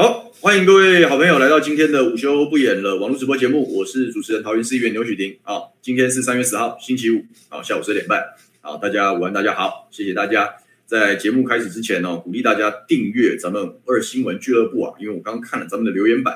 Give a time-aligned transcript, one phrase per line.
[0.00, 5.36] 好，欢迎各位好朋友来到今天的午休不演了网络直播节目，我是主持人桃园市议员牛煦庭。
[5.42, 8.24] 啊，今天是三月十号，星期五，啊，下午四点半。
[8.62, 10.54] 好，大家午安，大家好，谢谢大家。
[10.86, 16.34] 在节目开始之前呢，鼓励大家订阅咱们二新闻俱乐部啊，因为我刚看了咱们的留言板，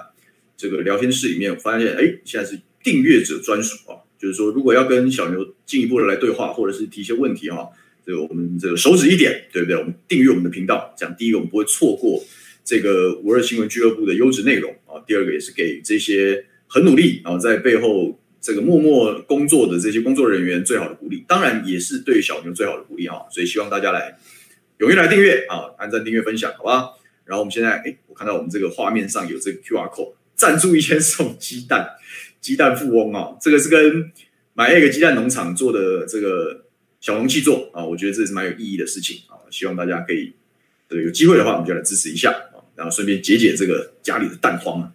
[0.59, 7.67] 这个聊天室里面，我发现，哎，现在是订阅者专属啊，就是说，如果要跟小牛进一步的来对话，或者是提一些问题哈，
[8.05, 9.79] 这个我们这个手指一点，对不对？
[9.79, 12.23] 我们订阅我们的频道，这样第一个我们不会错过
[12.65, 24.19] 这个五二新闻俱乐部的优质内容啊，第二个也是给这些很努力啊，在背后这个默默工作的这些工作人员最好的鼓励，当然也是对小牛最好的鼓励哈，所以希望大家来。
[24.81, 26.91] 踊跃来订阅啊，按赞、订阅、分享，好吧？
[27.25, 31.89] 然后我们现在，哎，我看到我们这个画面上有这个 QR code，赞助一千送鸡蛋，
[32.41, 34.11] 鸡蛋富翁啊，这个是跟
[34.53, 36.65] 买一个鸡蛋农场做的这个
[37.01, 40.33] 小农契作啊，我觉得这是蛮有意义的事情啊，希望大家可以，
[40.89, 42.35] 对，有机会的话，我们就来支持一下，
[42.77, 44.93] 然后顺便解解这个家里的蛋荒啊。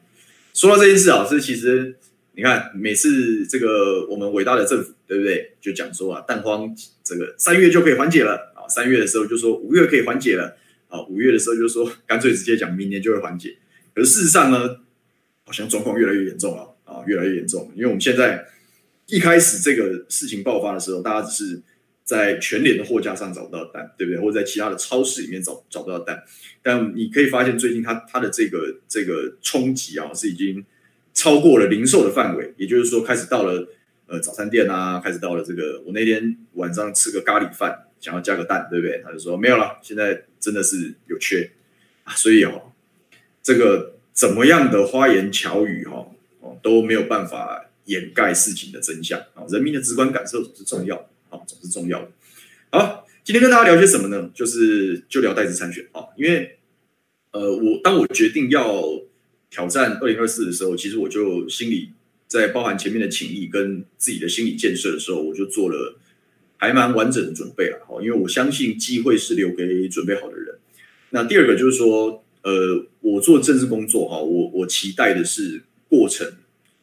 [0.53, 1.95] 说到这件事啊，这其实
[2.33, 5.53] 你看，每次这个我们伟大的政府，对不对？
[5.61, 8.67] 就讲说啊，蛋荒这个三月就可以缓解了啊。
[8.67, 13.57] 三月的时候就说五月可以缓解了啊，五月的时候就说干脆直接讲明年就会缓解。
[13.93, 14.77] 可是事实上呢，
[15.45, 17.71] 好像状况越来越严重了啊，越来越严重。
[17.75, 18.45] 因为我们现在
[19.07, 21.61] 一开始这个事情爆发的时候，大家只是
[22.09, 24.19] 在全联的货架上找不到蛋，对不对？
[24.19, 26.23] 或者在其他的超市里面找找不到蛋。
[26.63, 30.65] 但你可以发现，最近它它的这个这个冲击啊，是已经
[31.13, 33.67] 超过了零售的范围，也就是说，开始到了
[34.07, 37.85] 呃早餐店啊，开始到了这个我那天晚上吃个咖喱饭。
[37.99, 39.01] 想要加个蛋，对不对？
[39.03, 41.51] 他就说没有了，现在真的是有缺
[42.05, 42.71] 啊，所以哦，
[43.43, 49.43] 这个怎么样的花言巧语哈哦都没有办法掩盖事情的真相啊。
[49.49, 52.11] 人民的直观感受是重要好，总是重要的。
[52.71, 54.29] 好，今天跟大家聊些什么呢？
[54.33, 56.57] 就是就聊带资参选啊，因为
[57.31, 58.83] 呃，我当我决定要
[59.49, 61.91] 挑战二零二四的时候，其实我就心里
[62.27, 65.97] 在包含前面的情意跟自己的心理建设的时候，我就做了。
[66.61, 70.59] 还蛮完整的准备了，好因为我相信机会是留给准备好的人。
[71.11, 76.29] 那第二个就是说，呃，我做政治工作哈，我我期待的是过程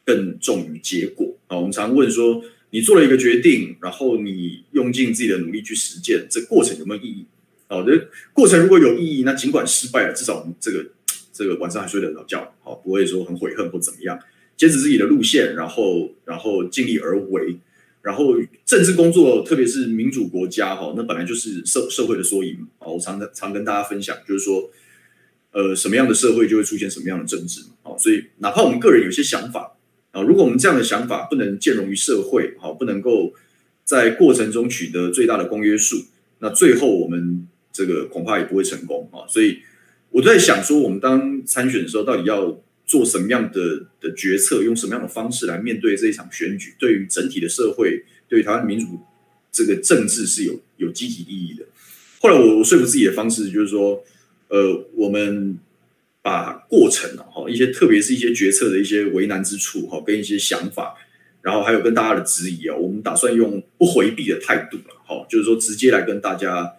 [0.03, 1.59] 更重于结果啊。
[1.59, 2.43] 我们常问说，
[2.77, 7.25] 你做了一个决定，然后你用尽自己的努力去实践，这过程有没有意义？
[7.69, 10.87] 好的，过程如果有意义，那尽管失败了，至少我们这个
[11.33, 14.21] 这个晚上还睡得着觉，好，不会说很悔恨或怎么样，
[14.59, 17.57] 坚持自己的路线，然后然后尽力而为。
[18.03, 18.35] 然后
[18.67, 22.89] 政治工作，特别是民主国家哈，那本来就是社社会的缩影啊。
[22.89, 24.71] 我常常跟大家分享，就是说，
[25.53, 27.97] 呃，什么样的社会就会出现什么样的政治嘛。
[27.99, 29.76] 所以哪怕我们个人有些想法
[30.17, 33.35] 啊，如果我们这样的想法不能兼容于社会，好，不能够
[33.85, 36.07] 在过程中取得最大的公约数，
[36.39, 39.29] 那最后我们这个恐怕也不会成功啊。
[39.29, 39.59] 所以
[40.11, 42.63] 我在想说，我们当参选的时候，到底要。
[42.89, 49.01] 做什么样的的决策，用什么样的方式来面对这一场选举，对于整体的社会，对于台湾民主
[49.51, 51.65] 这个政治是有有积极意义的。
[52.21, 54.05] 后来我说服自己的方式就是说，
[54.47, 55.59] 呃，我们
[56.27, 60.97] 把过程啊，哈，一些特别是一些决策的一些为难之处，哈，跟一些想法，
[61.41, 66.73] 然后还有跟大家的质疑啊，我们打算用不回避的态度了，哈，就是说直接来跟大家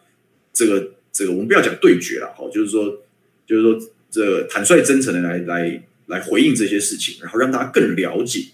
[0.51, 3.03] 这个这个，我们不要讲对决了，哈，就是说
[3.45, 3.79] 就是说
[4.11, 5.83] 这坦率真诚的来来。
[6.07, 8.45] 来回应这些事情，然后让大家更了解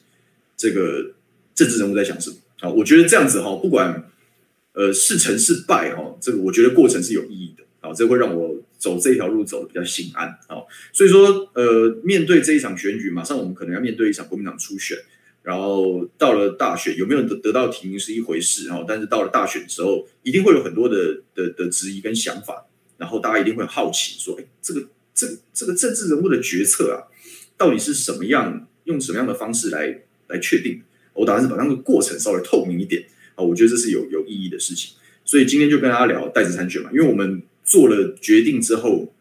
[0.58, 1.12] 这个
[1.54, 2.68] 政治人物在想什么啊！
[2.68, 4.10] 我觉得这样子哈，不管
[4.72, 8.53] 呃是成是败哈，这个我觉得过程是有意义的啊，这会让我
[8.84, 10.60] 走这条路走得比较心安啊。
[10.92, 14.98] 所以说呃，面对这一场选举，马上我们可能要面对一场国民党初选，
[15.42, 22.66] 然后到了大选有没有得得到提名是一回事哈，但是到了大选的时候，一定会有很多的的的质疑跟想法，
[22.98, 27.08] 然后大家一定会好奇说，哎，这个这个这个政治人物的决策啊。
[27.56, 28.68] 到底是什么样？
[28.86, 30.82] 用什么样的方式来来确定？
[31.14, 33.06] 我打算是把那个过程稍微透明一点
[33.36, 34.96] 啊，我觉得这是有有意义的事情。
[35.24, 39.14] 所以今天就跟大家聊带资参选嘛，因为我们做了决定之后，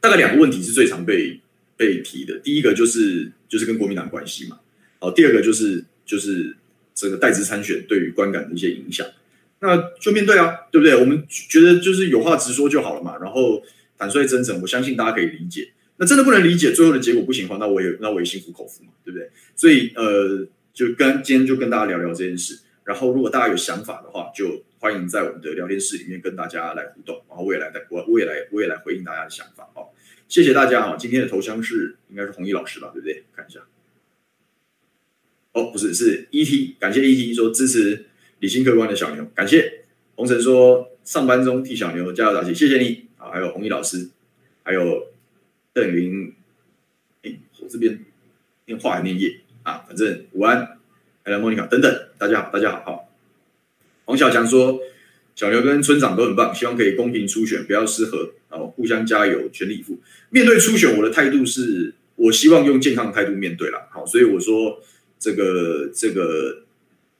[0.00, 1.40] 大概两个问题是最常被
[1.76, 2.38] 被提的。
[2.40, 4.58] 第一个就是就是跟国民党关系嘛，
[4.98, 6.56] 好，第二个就是就是
[6.94, 9.06] 这个代资参选对于观感的一些影响。
[9.60, 10.94] 那就面对啊，对不对？
[10.96, 13.62] 我们觉得就是有话直说就好了嘛，然后
[13.96, 15.70] 坦率真诚，我相信大家可以理解。
[15.96, 19.30] 那真的不能理解最后的结果不行的话，那我也那我也心服口服嘛，对不对？
[19.54, 22.58] 所以呃，就跟今天就跟大家聊聊这件事。
[22.84, 27.20] 然后如果大家有想法的话，就欢迎在我们的聊天室里面跟大家来互动。
[27.28, 29.68] 然后我也来我我也来我也来回应大家的想法。
[29.74, 29.88] 哦，
[30.28, 30.96] 谢谢大家啊！
[30.96, 33.24] 今天的头像是应该是弘毅老师吧，对不对？
[33.34, 33.58] 看一下。
[35.54, 38.06] 哦，不是，是 ET，感谢 ET 说支持
[38.38, 43.30] 理性客观的小牛，感谢洪晨说上班中替小牛加油打气，谢谢你啊！
[43.32, 44.08] 还有弘毅老师，
[44.62, 45.08] 还有。
[45.72, 46.32] 邓云，
[47.22, 48.04] 哎，我这边
[48.66, 50.78] 念话还念叶啊，反正午安，
[51.24, 53.05] 还有莫妮卡等等，大家好，大家好，好。
[54.06, 54.80] 黄小强说，
[55.34, 59.98] 小刘跟村长都很棒，希望可以公平初选，不要失和，然后互相加油，全力以赴。
[60.30, 64.80] 面对初选，我的态度是我希望用健康的态度面对了，好，所以我说
[65.18, 66.62] 这个这个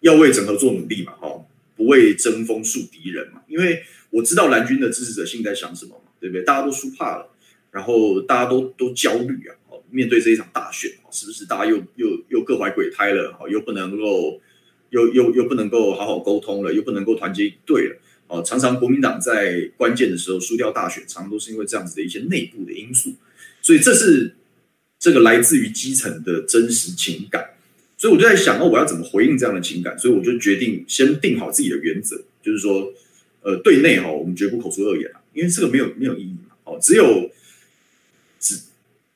[0.00, 1.44] 要为整合做努力嘛，哈，
[1.76, 6.42] 不为争锋树敌人嘛，因为我知道蓝军的支持者现在想什么嘛，对不对？
[6.44, 7.28] 大家都输怕了。
[7.72, 9.52] 然后大家都都焦虑啊，
[9.90, 13.36] 面对这一场大选，是不是大家又又又各怀鬼胎了？
[13.50, 14.40] 又不能够，
[14.90, 17.96] 又又又不能够好好沟通了，又不能够团结一队了。
[18.28, 23.14] 哦，常常国民党在关键的时候输掉大选，常常都是因为这样子的一些内部的因素。
[23.62, 24.34] 所以这是
[24.98, 27.50] 这个来自于基层的真实情感。
[27.96, 29.98] 所以我就在想，哦，我要怎么回应这样的情感？
[29.98, 32.92] 所以我就决定先定好自己的原则，就是说，
[33.42, 36.54] 呃，对内哈，我们绝不口出恶言啊，因为这个没有没有意义嘛。
[36.64, 37.30] 哦，只有
[38.40, 38.58] 只。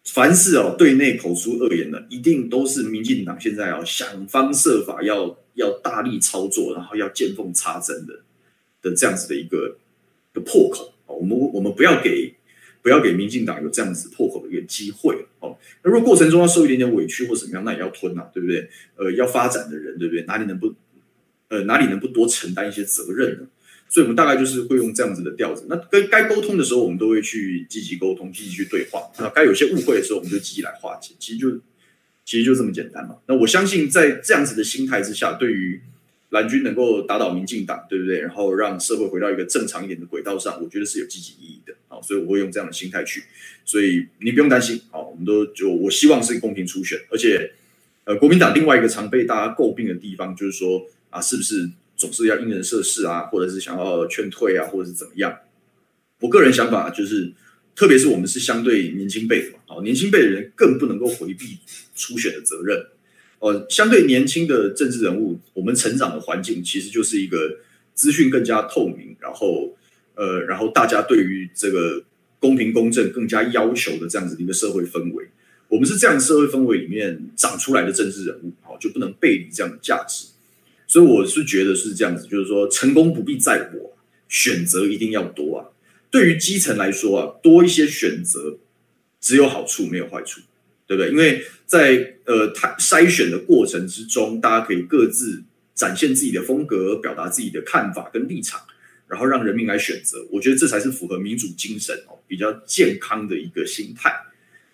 [0.04, 8.20] 凡是哦，对内口出恶言的，一定都是民进党现在要想方设法要要大力操作，然后要见缝插针的
[8.82, 9.76] 的这样子的一个
[10.34, 10.92] 的破口。
[11.06, 12.34] 我们我们不要给
[12.82, 15.56] 不要给民进党有这样子破口的一个机会哦。
[15.82, 18.68] 那如果过程中要受一点点委屈或怎么样，那也要吞呐，对不对？
[18.96, 20.24] 呃，要发展的人，对不对？
[20.24, 20.74] 哪里能不
[21.48, 23.46] 呃哪里能不多承担一些责任呢？
[23.92, 25.66] 所以，我们大概就是会用这样子的调子。
[25.68, 29.10] 那该该沟通的时候，我们都会去积极沟通，积极去对话。
[29.18, 31.12] 那该有些误会的时候，我们就积极来化解。
[31.18, 31.58] 其实就
[32.30, 33.16] 其实就这么简单嘛。
[33.26, 35.80] 那我相信，在这样子的心态之下，对于
[36.28, 38.20] 蓝军能够打倒民进党，对不对？
[38.20, 41.74] 然后让社会回到一个正常一点的轨道上，我觉得是有积极意义的。
[41.88, 43.24] 好，所以我会用这样的心态去。
[43.64, 44.80] 所以你不用担心。
[44.92, 46.96] 好，我们都就我希望是公平初选。
[47.10, 47.50] 而且，
[48.04, 51.68] 呃，国民党另外一个常被大家诟病的地方，就是说啊，是不是？
[51.96, 55.36] 总是要因人设事啊，或者是想要劝退啊，或者是怎么样？
[56.20, 57.30] 我个人想法就是，
[57.74, 61.58] 特别是我们是相对年轻辈的嘛，哦，年轻辈的人更不能够回避
[62.00, 62.86] 初选的责任。
[63.38, 67.58] 哦，相对年轻的政治人物，我们成长的环境其实就是一个
[67.94, 69.76] 资讯更加透明，然后
[70.14, 72.02] 呃，然后大家对于这个
[72.38, 75.26] 公平公正更加要求的这样子的一个社会氛围。
[75.68, 80.26] 我们是这样的社会氛围里面长出来的政治人物，好，就不能背离这样的价值。
[80.86, 83.96] 所以我是觉得是这样子，就是说成功不必在我，
[84.28, 85.60] 选择一定要多啊。
[86.10, 88.58] 对于基层来说啊，多一些选择
[89.20, 90.40] 只有好处没有坏处，
[90.90, 91.12] 对不对？
[91.12, 95.40] 因为在呃他筛选的过程之中，大家可以各自
[95.72, 98.60] 展现自己的风格，表达自己的看法跟立场，
[99.06, 100.26] 然后让人民来选择。
[100.32, 104.10] 我觉得这才是符合民主精神哦，比较健康的一个心态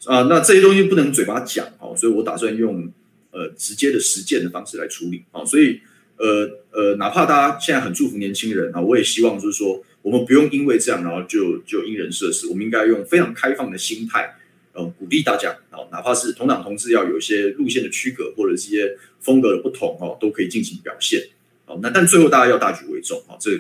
[0.07, 0.23] 啊。
[0.23, 2.91] 那这些东西不能嘴巴讲哦，所以我打算用
[3.31, 5.81] 呃直接的实践的方式来处理啊，所以。
[6.19, 14.35] 呃呃，哪怕大家现在很祝福年轻人啊，我也希望就是说，我们不用因为这样，然后就就因人设事，我们应该用非常开放的心态，
[14.73, 15.55] 呃，鼓励大家
[15.91, 21.21] 哪怕是同党同志要有一些路线的区隔，或者是一些风格的不同哦，都可以进行表现。
[21.67, 23.51] 哦，那但最后大家要大局为重啊，这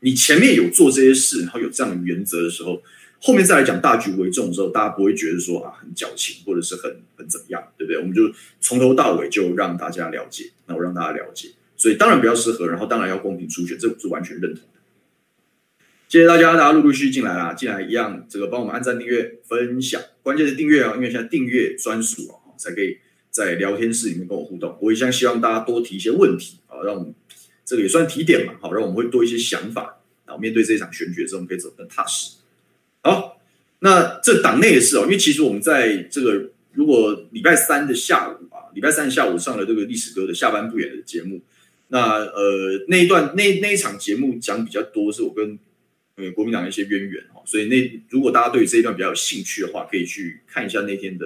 [0.00, 2.82] 你前面有做这些事，然后有这样的原则的时候，
[3.20, 8.00] 后面再来讲大局为重的时候，大家不会觉得说啊很矫情，或者是很很怎么样，对不对？
[8.00, 11.50] 我们就从头到尾就让大家了解，那我让大家了解。
[11.76, 14.80] 所以当然比较适合，然后当然要公平初选，这我是完全认同的。
[16.08, 22.98] 谢谢大家，大家陆陆续续进来啦，进来一样，这个帮我们按赞、订阅、分享，关键是订阅啊，因为现在订阅专属啊，才可以
[23.30, 24.76] 在聊天室里面跟我互动。
[24.80, 27.14] 我一向希望大家多提一些问题啊，让我们
[27.64, 32.36] 这个也算提点嘛，好，让我们会多一些想法，然后面对这一场选举的时候，我们可以走得更踏实。
[33.02, 33.40] 好，
[33.78, 41.40] 那这党内的事哦，因为其实我们在这个如果礼拜三的下午啊，礼拜三下午上了这个历史哥的下班不远的节目。
[41.92, 45.58] 那呃那一段那那一场节目讲比较多，是我跟
[46.16, 51.24] 呃国民党的一些渊源，所以那如果大家对这一段比较有兴趣的话，可以去看一下那天的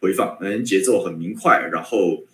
[0.00, 2.24] 回放，嗯，节奏很明快，然后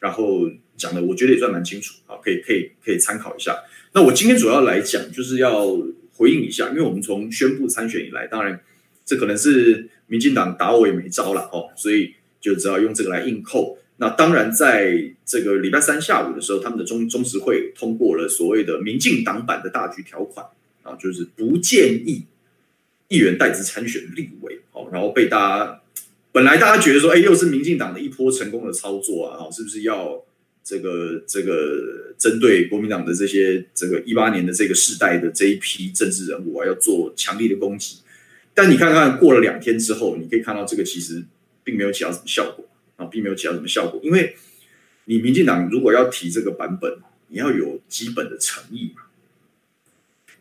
[0.00, 3.56] 然后讲的我觉得也算蛮清楚，好，可以可以可以参考一下。
[3.92, 5.76] 那我今天主要来讲就是要
[6.14, 8.60] 回应一下，因为我们从宣布参选以来，当然
[9.04, 13.78] 这可能是民进党打我也没招了哦，所以就只好用这个来硬扣。
[13.98, 20.44] 那当然，在这个礼拜三下午的时候，他们的中中执会通过了所谓的民进党版的大局条款
[20.82, 22.24] 啊，就是不建议
[23.12, 25.80] 议员代职参选立委哦，然后被大家
[26.32, 30.24] 本来大家觉得说，哎，又是民进党的一波成功的操作啊，是不是要
[30.64, 37.98] 这个这个针对国民党的这些这个一八年的这个世代的这一批政治人物啊，要做强力的攻击？
[38.54, 41.22] 但你看看过了两天之后，你可以看到这个其实
[41.62, 42.64] 并没有起到什么效果
[42.96, 43.06] 啊。
[43.06, 44.34] 并没有起到什么效果，因为
[45.06, 49.02] 你民进党如果要提这个版本，你要有基本的诚意嘛。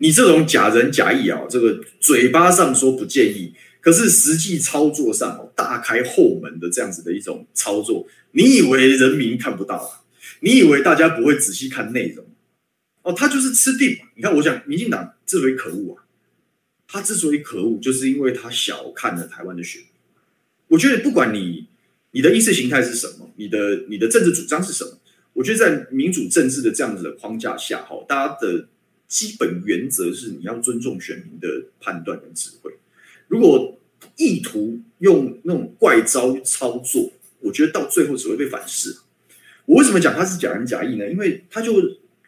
[0.02, 10.02] 你这种假仁假义啊，这个嘴巴上说不建议，可是实际操作上哦，大开后门的这样子的一种操作，你以为人民看不到啊？
[10.40, 12.26] 你以为大家不会仔细看内容？
[13.04, 13.96] 哦，他就是吃定。
[14.16, 16.04] 你看，我讲民进党之所以可恶啊，
[16.88, 19.90] 他之所以可恶，就是因为他小看了台湾的选民。
[20.70, 21.68] 我觉得不管你
[22.10, 25.00] 你的意识形态是什么，你的你的政治主张是什么，
[25.34, 28.68] 我觉得在民主政治的这样子的框架下，哈，大家的
[29.12, 32.72] 基本原则是你要尊重选民的判断跟智慧。
[33.28, 33.78] 如果
[34.16, 38.96] 意图用那种怪招操作，我觉得到最后只会被反噬。
[39.66, 41.12] 我为什么讲他是假仁假义呢？
[41.12, 41.74] 因为他就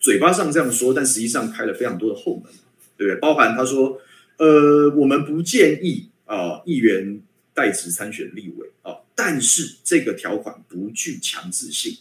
[0.01, 2.51] 嘴巴上这样说，但实际上开了非常多的后门，
[2.97, 3.19] 对不对？
[3.21, 4.01] 包含他说，
[4.37, 7.21] 呃，我们不建议啊、议员
[7.53, 11.97] 代职参选立委啊、但是这个条款不具强制性。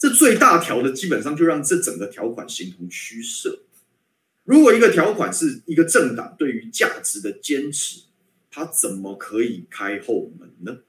[0.00, 3.60] 这最大条的基本上就让这整个条款形同虚设。
[4.50, 8.00] 如果一个条款是一个政党对于价值的坚持，
[8.50, 10.80] 他怎么可以开后门呢？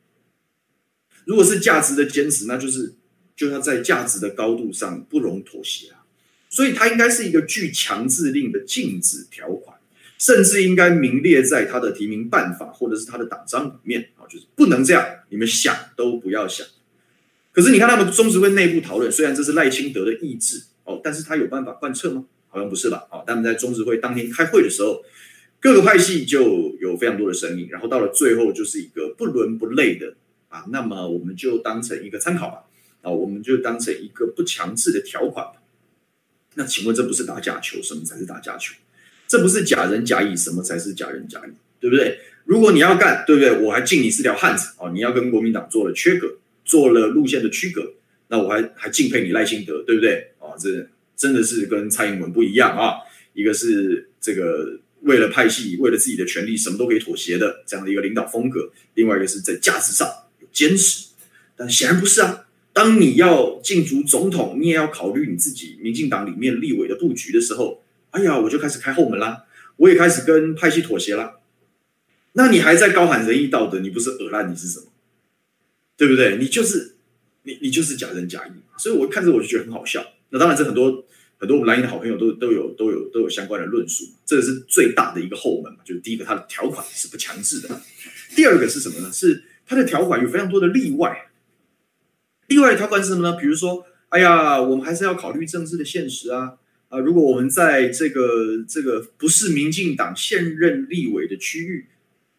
[1.26, 2.96] 如果是价值的坚持，那就是。
[3.34, 6.06] 就要在价值的高度上不容妥协啊，
[6.48, 9.80] 所以它应该是一个具强制令的禁止条款，
[10.20, 16.68] 甚至应该名列在他的提名办法或者是他的党章里面啊，就是不能这样，你们想都不要想。
[17.52, 22.26] 可是你看他们中执会内部讨论，虽然这是赖清德的意志哦，但是他有办法贯彻吗？
[22.52, 23.08] 好像不是吧？
[23.10, 25.04] 啊，他们在中执会当天开会的时候，
[25.60, 30.14] 各个派系就有非常多的声音，然后到了最后就是一个不伦不类的
[30.50, 32.66] 啊，那么我们就当成一个参考吧。
[33.02, 35.48] 啊，我们就当成一个不强制的条款。
[36.54, 37.82] 那请问，这不是打假球？
[37.82, 38.76] 什么才是打假球？
[39.28, 40.36] 这不是假仁假义？
[40.36, 41.52] 什么才是假仁假义？
[41.80, 42.20] 对不对？
[42.46, 43.58] 如果你要干，对不对？
[43.58, 44.92] 我还敬你是条汉子啊！
[44.94, 47.94] 你要跟国民党做了切割，做了路线的区隔，
[48.28, 50.34] 那我还还敬佩你赖清德，对不对？
[50.38, 50.88] 啊，这
[51.22, 52.96] 真的是跟蔡英文不一样啊！
[53.36, 60.10] 一个是这个为了派系，为了自己的权利，什么都可以妥协的这样的一个领导风格；另外一个是在价值上
[60.40, 61.10] 有坚持，
[61.56, 62.48] 但显然不是啊。
[62.74, 69.44] 当你要竞逐总统，你也要考虑你自己民进党里面立委的布局的时候，哎呀，我就开始开后门啦，
[69.76, 71.36] 我也开始跟派系妥协啦。
[72.34, 74.88] 那你还在高喊仁义道德，你不是恶烂，你是什么？
[75.96, 76.38] 对不对？
[76.38, 76.96] 你就是
[77.44, 78.52] 你，你就是假仁假义。
[78.80, 80.04] 所以我看着我就觉得很好笑。
[80.32, 81.06] 那当然，这很多
[81.38, 84.06] 很多我们蓝营的好朋友都都有都有都有相关的论述。
[84.26, 87.68] 这个是最大的一个后门嘛，就是第一个，它的条款是不强制的；
[88.36, 89.12] 第二个是什么呢？
[89.12, 91.30] 是它的条款有非常多的例外。
[92.48, 93.38] 例外条款是什么呢？
[93.38, 96.54] 比如说，哎呀，我们还是要考虑政治的现实啊
[96.90, 97.00] 啊！
[97.00, 101.88] 如果我们在这个这个不是民进党现任立委的区域，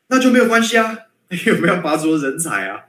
[0.08, 0.98] 那就没有关系啊，
[1.46, 2.84] 有没有拔擢人才啊？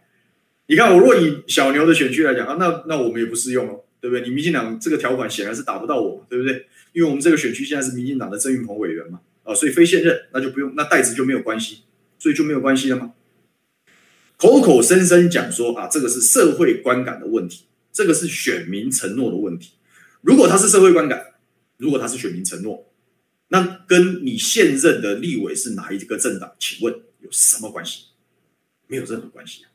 [0.68, 4.28] 你看，我若以小牛的选区来讲啊，那那我们也不适用哦，对不对？
[4.28, 6.68] 你民进党这个条款显然是打不到我，对不对？
[6.92, 11.84] 因为我们这个选区现在是民进党的郑运鹏委员嘛，啊，所以非现任那就不用，那代职就没有关系，
[12.20, 13.14] 所以就没有关系了吗？
[14.36, 19.76] 口口声声讲说啊，这个是社会观感的问题，这个是选民承诺的问题。
[20.20, 21.36] 如果他是社会观感，
[21.78, 22.92] 如果他是选民承诺，
[23.48, 26.54] 那跟你现任的立委是哪一个政党？
[26.60, 28.08] 请问有什么关系？
[28.88, 29.72] 没有任何关系啊。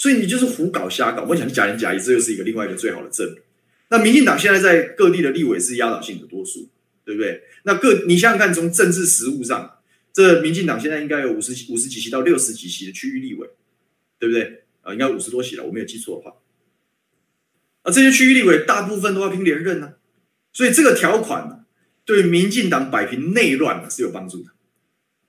[0.00, 1.24] 所以你就是胡搞瞎搞。
[1.24, 3.36] 我想假仁假义，这又是一个另外一个最好的证明。
[3.90, 6.70] 那民进党现在在各地的立委是压倒性的多数，
[7.04, 7.42] 对不对？
[7.64, 9.76] 那各你想想看，从政治实务上。
[10.14, 13.46] 这民进党现在应该有五十五十几席到六十几席的区域立委，
[14.18, 14.62] 对不对？
[14.80, 16.36] 啊，应该五十多席了，我没有记错的话。
[17.82, 19.92] 啊，这些区域立委大部分都要拼连任呢，
[20.54, 21.66] 所以这个条款呢，
[22.06, 24.50] 对民进党摆平内乱是有帮助的，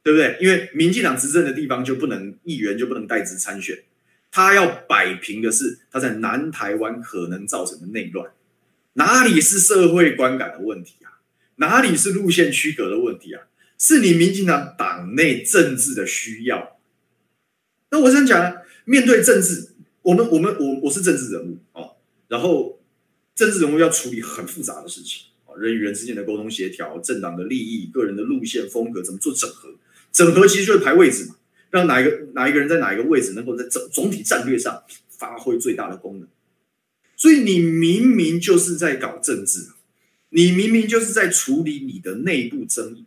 [0.02, 0.38] 对不对？
[0.42, 3.78] 因为民进党执政的地方就不能议员就不能代职参选，
[4.32, 8.32] 他要摆平的是他在南台湾可能造成的内乱，
[8.94, 11.20] 哪里是社会观感的问题啊？
[11.58, 13.44] 哪里是路线区隔的问题啊？
[13.78, 16.80] 是你民进党党内政治的需要。
[17.90, 19.72] 那我这样讲，面对政治，
[20.02, 21.92] 我们我们我我是政治人物啊，
[22.30, 22.80] 然后
[23.36, 29.76] 政治人物要处理很复杂的事情啊，人与人之间的沟通协调，政党的利益，个人的路线风格，怎么做整合？
[30.12, 31.36] 整合其实就是排位置嘛，
[31.72, 36.28] 让哪一个哪一个人在哪一个位置能够在总总体战略上发挥最大的功能。
[37.16, 39.70] 所以你明明就是在搞政治，
[40.30, 43.06] 你明明就是在处理你的内部争议。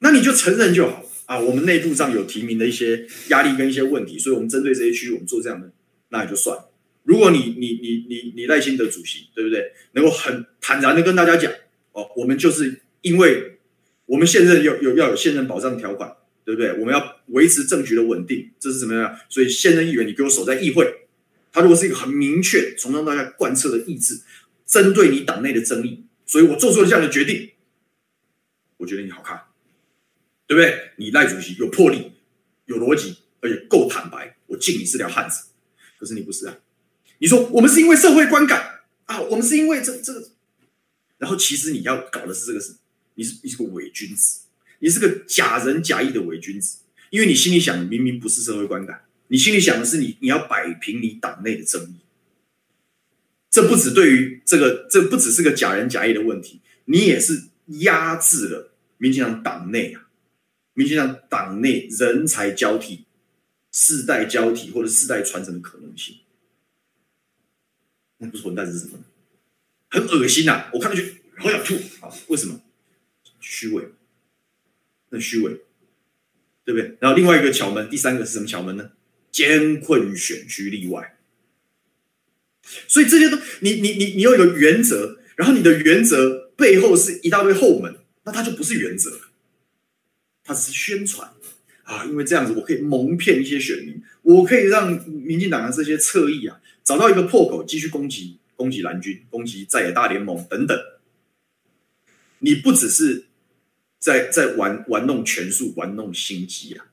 [0.00, 1.38] 那你就承认就好啊！
[1.40, 5.70] 我们内部上有提名的一些压力跟一些问题，所以我们针对这些区域，我们做这样的，
[6.10, 6.70] 那也就算了。
[7.02, 9.72] 如果你你你你你耐心的主席对不对？
[9.92, 11.52] 能够很坦然的跟大家讲
[11.92, 13.58] 哦，我们就是因为
[14.06, 16.14] 我们现任有有要有现任保障条款，
[16.48, 16.72] 对不对？
[16.80, 19.18] 我们要维持政局的稳定，这是怎么样？
[19.28, 21.06] 所以现任议员你给我守在议会，
[21.52, 24.22] 他如果是一个很明确从让大家贯彻的意志，
[24.64, 27.50] 针对你党内的争议，所以我做出了这样的决定，
[28.78, 29.42] 我觉得你好看。
[30.46, 30.92] 对不对？
[30.96, 32.12] 你赖主席有魄力，
[32.64, 35.48] 有逻辑，而且够坦白，我敬你是条汉子。
[35.98, 36.56] 可是你不是啊，
[37.18, 40.26] 你说我们是因为社会观感啊，我们是因为这这个，
[41.18, 42.76] 然后其实你要搞的是这个事，
[43.16, 44.46] 你是你是个伪君子，
[44.78, 46.78] 你是个假仁假义的伪君子，
[47.10, 51.96] 因为你心里想的明明不是社会观感，你心里想的是你你要摆平你党内的正义。
[53.50, 57.44] 这不只对于这个，这不只是个假仁假义的问题，你也是
[57.80, 60.08] 压制了民进党党内啊，
[60.74, 63.06] 民进党党内人才交替、
[63.72, 66.16] 世代交替或者世代传承的可能性。
[68.18, 68.98] 那不是混蛋是什么？
[69.90, 70.70] 很恶心呐、啊！
[70.74, 72.12] 我看上去好想吐啊！
[72.26, 72.60] 为什么？
[73.40, 73.82] 虚伪，
[75.10, 75.60] 很虚伪，
[76.64, 76.96] 对不对？
[77.00, 78.90] 然后另外一个巧门，第三个是什么巧门呢？
[79.30, 81.16] 艰困选区例外。
[82.86, 89.20] 所以这些都，你你你你要有原则，然后你的原则背后是一大堆后门，那它就不是原则，
[90.44, 91.32] 它只是宣传
[91.84, 92.04] 啊。
[92.04, 100.78] 因为这样子，我可以蒙骗一些选民，我可以让民进党的这些侧翼啊找到一个破口，继续攻击攻击蓝军，攻击在野大联盟等等。
[102.40, 103.27] 你不只是
[103.98, 106.86] 在在玩玩弄权术，玩弄心机啊，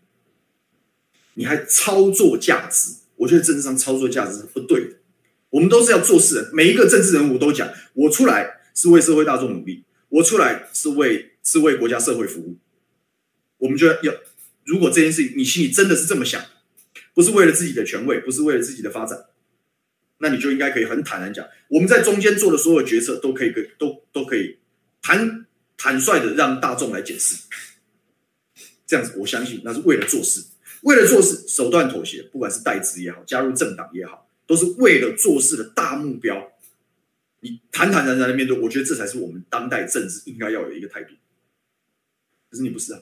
[1.36, 2.96] 你还操作价值。
[3.18, 4.96] 我觉得政治上操作价值是不对的。
[5.52, 12.58] 我们都是要做事的，每一个政治人物都讲，我出来是为社会大众努力，我出来是为是为国家社会服务。
[13.60, 14.14] 我们就要，
[14.66, 16.44] 如果这件事情你心里真的是这么想，
[17.14, 19.28] 不是为了自己的权位，不是为了自己的发展，
[20.18, 24.58] 那你就应该可以很坦然讲，我们在中间做的所有决策都可以跟，都都可以
[25.02, 25.45] 谈
[25.78, 27.36] 坦率的让大众来解释。
[28.88, 30.44] 这样子，我相信那是为了做事，
[30.84, 34.30] 为了做事手段妥协，不管是代职也好，加入政党也好。
[34.48, 36.52] 都是为了做事的大目标，
[37.40, 41.16] 你坦坦然然的面对，我觉得这才是我们当代政治应该要有一个态度。
[42.52, 43.02] 可是你不是啊，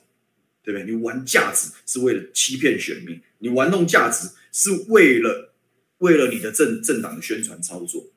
[0.63, 0.89] 对不对？
[0.89, 5.53] 你玩价值是为了欺骗选民，你玩弄价值是为了
[5.97, 8.07] 为了你的政政党的宣传操作。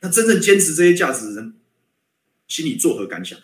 [0.00, 1.52] 那真正坚持这些价值的人，
[2.50, 3.38] 心里作何感想？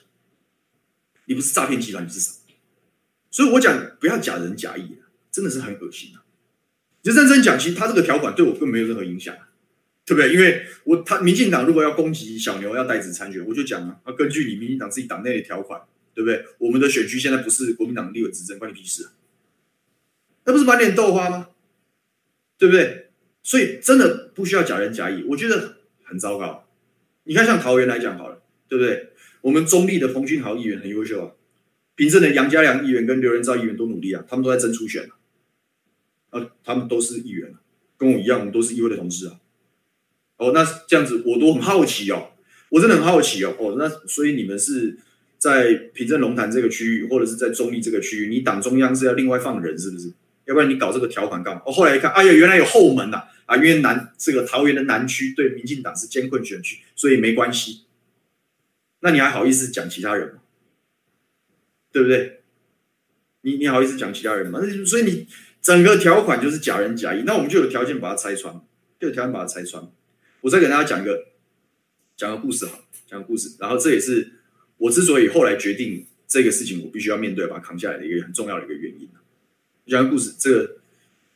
[1.26, 2.36] 你不是诈骗集团，你是什么？
[3.30, 6.24] 所以我讲不要假仁假义啊，真的是很恶心啊。
[7.02, 9.34] 就认真讲，其实他这个条款对我根本没有任何影响，
[10.04, 10.34] 对不对？
[10.34, 15.80] 因为我他民进党如果要攻击小牛要代职参选，我就讲啊，要根据你民进党自己党内的条款，
[16.12, 16.44] 对不对？
[16.58, 19.12] 我们的选区现在不是国民党立委执政，关你屁事啊？
[20.44, 21.50] 那不是满脸豆花吗？
[22.58, 23.10] 对不对？
[23.42, 26.68] 所以真的不需要假仁假义，我觉得很糟糕。
[27.24, 29.10] 你看，像桃园来讲好了，对不对？
[29.42, 31.32] 我们中立的彭俊豪议员很优秀啊，
[31.94, 35.12] 平镇的杨家良议员跟刘仁昭议员都努力啊，他们都在争初选啊。
[36.30, 37.54] 啊，他们都是议员，
[37.96, 39.38] 跟我一样，我们都是议会的同事啊。
[40.38, 42.32] 哦，那这样子我都很好奇哦，
[42.70, 43.54] 我真的很好奇哦。
[43.58, 44.98] 哦，那所以你们是
[45.38, 50.12] 在平镇龙潭这个区域，或者是在中立这个区域，你党中央是要另外放人是不是？
[50.46, 51.62] 要不然你搞这个条款干嘛？
[51.64, 53.22] 哦，后来一看，哎呀，原来有后门呐！
[53.46, 57.85] 啊，因为南这个桃园的南区对民进党是艰困选区，所以没关系。
[59.06, 60.40] 那你还好意思讲其他人吗？
[61.92, 62.42] 对不对？
[63.42, 64.60] 你你好意思讲其他人吗？
[64.84, 65.28] 所以你。
[65.62, 68.54] 整个条款就是假仁假义，那我们就有条件把它拆穿，
[69.00, 69.84] 就有条件把它拆穿。
[70.40, 71.26] 我再给大家讲一个
[72.16, 73.56] 讲个故事哈，讲个故事。
[73.58, 74.30] 然后这也是
[74.76, 79.08] 我之所以后来决定这个事情，我必须要面对，把它扛下来的一个很重要的一个原因。
[79.88, 80.76] 讲个故事，这个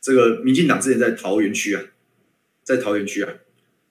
[0.00, 1.82] 这个民进党之前在桃园区啊，
[2.62, 3.34] 在桃园区啊，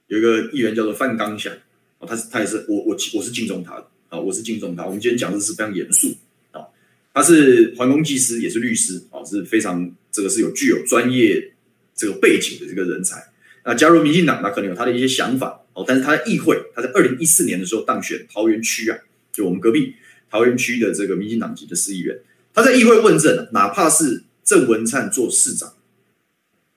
[0.07, 1.53] 有一个议员叫做范刚祥，
[1.99, 4.85] 哦，他是他也是我我我是敬重他的啊，我是敬重他。
[4.85, 6.15] 我们今天讲的是非常严肃
[6.51, 6.65] 啊，
[7.13, 9.91] 他是环工技师，也是律师啊，是非常。
[10.11, 11.53] 这个是有具有专业
[11.95, 13.31] 这个背景的这个人才，
[13.63, 15.85] 那加入民进党，他可能有他的一些想法哦。
[15.87, 18.97] 但是他在议会，他在二零一四年的时候当选桃园区啊，
[19.31, 19.93] 就我们隔壁
[20.27, 22.19] 桃园区的这个民进党籍的市议员，
[22.55, 25.75] 他在议会问政，哪怕是郑文灿做市长，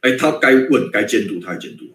[0.01, 1.87] 哎，他该问该监督，他也监督。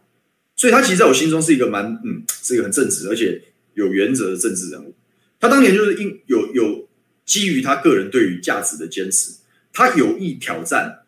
[0.57, 3.41] 所以，他其实在我心中是一个蛮嗯，是一个很正直而且
[3.75, 4.93] 有原则的政治人物。
[5.39, 6.89] 他当年就是因有有
[7.23, 9.31] 基于他个人对于价值的坚持，
[9.71, 11.03] 他有意挑战。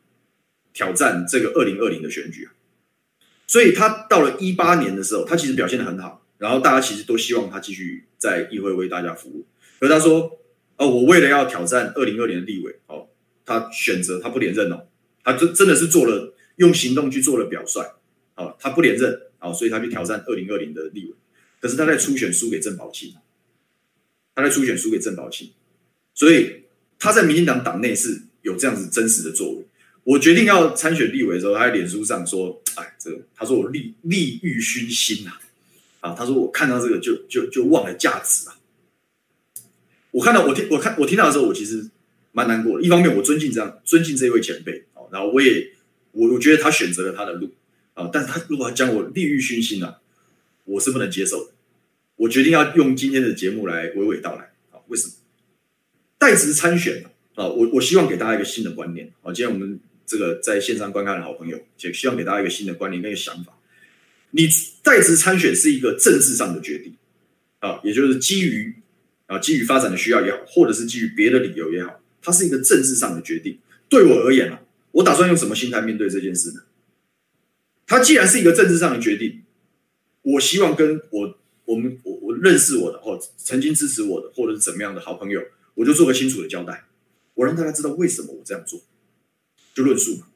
[0.72, 2.48] 挑战这个二零二零的选举，
[3.48, 9.46] 所以他到了一八年的时候，他其实表现的很好，然后大家其实都希望他继续在议会为大家服务。
[9.80, 10.40] 可是他说
[10.78, 13.10] ：“哦，我为了要挑战二零二零的立委，哦，
[13.46, 14.88] 他选择他不连任哦，
[15.24, 17.82] 他真真的是做了用行动去做了表率，
[18.36, 21.14] 哦，他不连任，哦，所以他去挑战二零二零的立委。
[21.60, 23.14] 可是他在初选输给郑宝清，
[24.36, 25.52] 他在初选输给郑宝庆，
[26.14, 26.64] 所以
[26.98, 29.66] 他在民进党党内是有这样子真实的作为。”
[30.06, 35.40] 我决定要参选立委的时候，他在脸书上说：“哎，这个，他说我利利欲熏心啊，
[36.00, 38.58] 啊，他说我看到这个就就就忘了价值啊。”
[40.12, 41.88] 我看到我听我看我听到的时候，我其实
[42.32, 42.84] 蛮难过的。
[42.84, 45.74] 一方面我尊敬这样尊敬这一位前辈，哦，然后我也
[46.12, 47.54] 我我觉得他选择了他的路
[48.00, 50.00] 啊，但是他如果要将我利欲熏心啊，
[50.64, 51.52] 我是不能接受的。
[52.16, 55.14] 我决定要用今天的节目来娓娓道来啊，为什么？
[56.18, 57.04] 代职参选
[57.36, 63.54] 啊，我我希望给大家一个新的观念啊，今天我们这个在线上观看的好朋友，也希望给大家一个新的观念跟一个想法。
[64.32, 64.48] 你
[64.82, 66.96] 代职参选是一个政治上的决定
[67.60, 68.74] 啊，也就是基于
[69.26, 73.58] 啊基于发展的需要也好，或者是基于别的理由也好，它是一个政治上的决定。
[73.90, 76.62] 对我而言啊，我打算用什么心态面对这件事呢？
[77.90, 79.44] 他既然是一个政治上的决定，
[80.22, 85.42] 我希望跟我我们我我认识我的或曾经支持我的或者是怎么样的好朋友，
[85.74, 86.86] 我就做个清楚的交代，
[87.34, 88.80] 我让大家知道为什么我这样做，
[89.74, 90.28] 就论述嘛，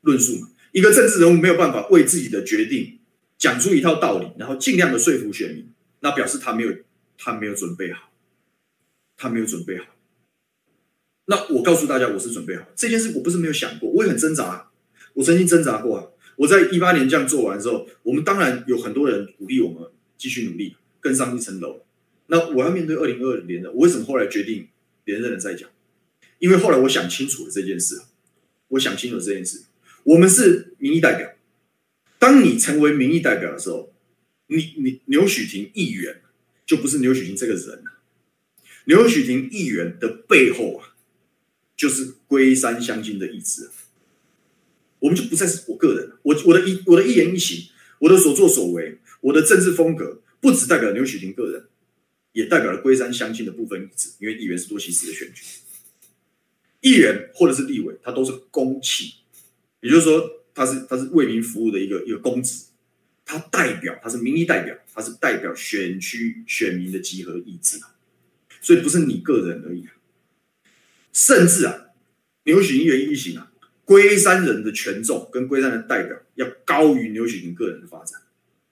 [0.00, 0.48] 论述嘛。
[0.72, 2.94] 一个政治人物没有办法为自己的决定。
[3.38, 6.74] 讲出一套道理，然后尽量的说服选民，那表示他没有
[7.16, 8.10] 他没有准备好，
[9.16, 9.84] 他没有准备好。
[11.26, 14.72] 那我告诉大家，我是准备好这件事，我不是没有想过，我也很挣扎，
[15.14, 16.08] 我曾经挣扎过啊。
[16.38, 21.84] 我在一八年这样做完之后，我们当然有很多人鼓励我们继续努力，更上一层楼。
[22.28, 24.68] 那我要面对二零二零年的，我为什么后来决定
[25.04, 25.68] 连任了再讲？
[26.38, 28.02] 因为后来我想清楚了这件事，
[28.68, 29.64] 我想清楚这件事，
[30.04, 31.32] 我们是民意代表。
[32.20, 33.92] 当你成为民意代表的时候，
[34.46, 36.20] 你你牛许庭议员
[36.64, 37.98] 就不是牛许庭这个人了。
[38.84, 40.94] 牛许庭议员的背后啊，
[41.76, 43.70] 就是龟山乡亲的意志。
[45.00, 51.68] 我们就不再是个人，我我的一我的一言一行，我的所作所为，我的政治风格，不只代表牛许婷个人，
[52.32, 54.10] 也代表了龟山乡亲的部分意志。
[54.18, 55.42] 因为议员是多席次的选举，
[56.80, 59.14] 议员或者是立委，他都是公器，
[59.80, 60.34] 也就是说。
[60.54, 62.64] 他是他是为民服务的一个一个公职，
[63.24, 67.78] 他代表他是民意代表，他是代表选区选民的集合意志，
[68.60, 69.94] 所以不是你个人而已啊，
[71.12, 71.90] 甚至啊，
[72.42, 73.47] 牛煦庭议员一行啊，
[73.88, 78.20] 龟山人的权重跟龟山的代表要高于牛煦庭个人的发展。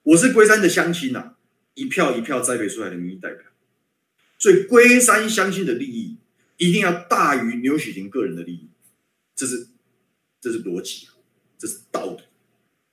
[0.02, 1.37] 我是龟山的乡亲呐，
[1.72, 3.44] 一票一票栽培出来的民意代表，
[4.38, 6.18] 所以龟山乡亲的利益
[6.59, 8.68] 一定要大于牛煦庭个人的利益，
[9.35, 9.68] 这是
[10.38, 11.09] 这是逻辑。
[11.59, 12.22] 这是道理。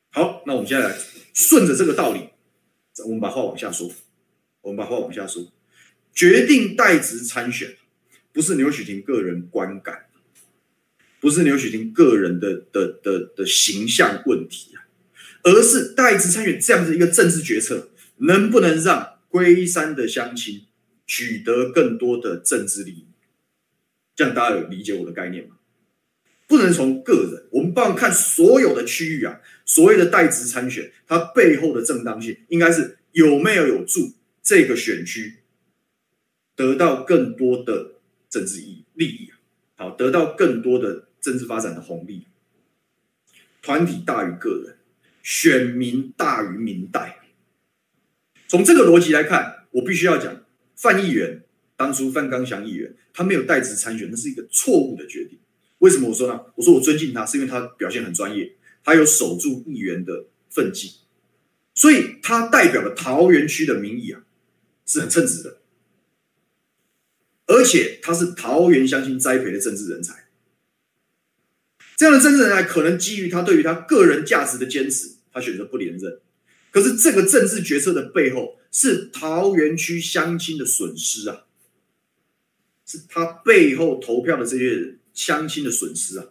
[0.10, 0.98] 好，那我们现在来
[1.34, 2.30] 顺着这个道理，
[3.04, 3.92] 我们把话往下说。
[4.62, 5.52] 我们把话往下说，
[6.14, 7.76] 决定代职参选，
[8.32, 10.06] 不是牛煦庭个人观感，
[11.24, 14.84] 不是牛雪婷个人的的的的，形象问题啊，
[15.44, 20.66] 而是代职参选这样子一个政治决策，能不能让龟山的乡亲
[21.08, 23.06] 取得更多的政治利益？
[24.14, 25.56] 这样大家有理解我的概念吗？
[26.46, 35.38] 不能从个人，我们帮看所有的区域啊，所谓的代职参选，它背后的正当性应该是有没有有助这个选区
[36.54, 37.94] 得到更多的
[38.30, 39.40] 政治意利益啊，
[39.78, 42.28] 好，得到更多的政治发展的红利。
[43.64, 44.78] 团体大于个人，
[45.24, 47.20] 选民大于民代。
[48.50, 50.44] 从这个逻辑来看，我必须要讲，
[50.76, 51.44] 范议员
[51.78, 55.40] 当初范刚祥议员他没有代职参选，那是一个错误的决定。
[55.80, 56.40] 为什么我说呢？
[56.56, 60.96] 我说我尊敬他，是因为他表现很专业，他有守住议员的分际，
[61.74, 64.24] 所以他代表了桃园区的民意啊，
[64.86, 65.62] 是很称职的。
[67.46, 70.23] 而且他是桃园乡亲栽培的政治人才，
[72.04, 76.20] 这样的政治人才可能基于他对于他个人价值的坚持，他选择不连任。
[76.70, 81.46] 可是这个政治决策的背后，是桃园区乡亲的损失啊，
[82.86, 85.00] 是他背后投票的这些人。
[85.14, 86.26] 乡亲的损失啊！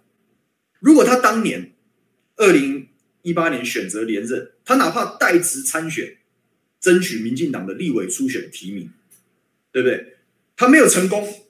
[0.80, 1.72] 如果他当年
[2.34, 2.88] 二零
[3.22, 6.18] 一八年选择连任，他哪怕代职参选，
[6.80, 8.90] 争取民进党的立委初选提名，
[9.70, 10.16] 对不对？
[10.56, 11.44] 他没有成功，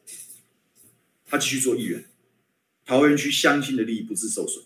[1.25, 2.05] 他继续做议员，
[2.85, 4.64] 桃园区乡亲的利益不致受损。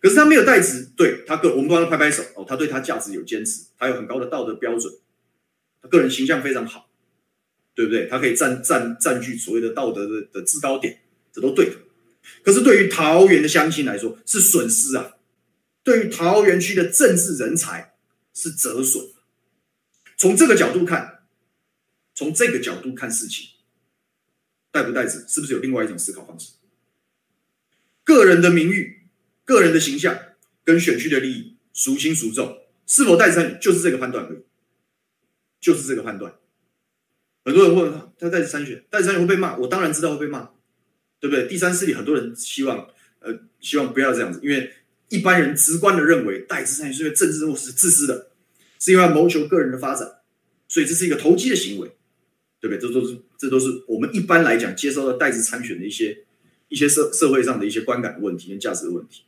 [0.00, 4.94] 可是他没有代职，对他个我们帮他拍拍手哦，他对他价值有坚持，他有很高的道德标准，
[5.82, 6.90] 他个人形象非常好，
[7.74, 8.08] 对不对？
[8.08, 11.00] 他可以占占占据所谓的道德的的制高点。
[11.32, 11.76] 这都对的，
[12.42, 15.16] 可是对于桃园的乡亲来说是损失啊！
[15.82, 17.94] 对于桃园区的政治人才
[18.32, 19.10] 是折损。
[20.16, 21.26] 从这个角度看，
[22.14, 23.48] 从这个角度看事情，
[24.70, 26.52] 代不代职是不是有另外一种思考方式？
[28.06, 29.02] 个人的名誉、
[29.44, 30.18] 个人的形象
[30.64, 34.38] 跟选区的利益孰轻孰重，是否代职就是这个判断而已，
[35.60, 36.34] 就是这个判断。
[37.44, 40.48] 很多人问他，他代职参选，代职参选会被骂，我当然知道会被骂。
[41.18, 41.48] 对不对？
[41.48, 42.86] 第三势力很多人希望，
[43.20, 44.70] 呃，希望不要这样子，因为
[45.08, 48.30] 一般人直观的认为，代职参选是因为政治任务是自私的，
[48.78, 50.06] 是因为谋求个人的发展，
[50.68, 51.88] 所以这是一个投机的行为，
[52.60, 52.78] 对不对？
[52.78, 56.25] 这都是这都是我们一般来讲接收到带职参选的一些
[56.68, 59.24] 一些社社会上的一些观感问题跟价值的问题。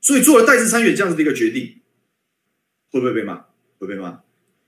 [0.00, 1.80] 所以做了带职参选这样子的一个决定，
[2.90, 3.46] 会不会被骂？
[3.78, 4.22] 会被骂？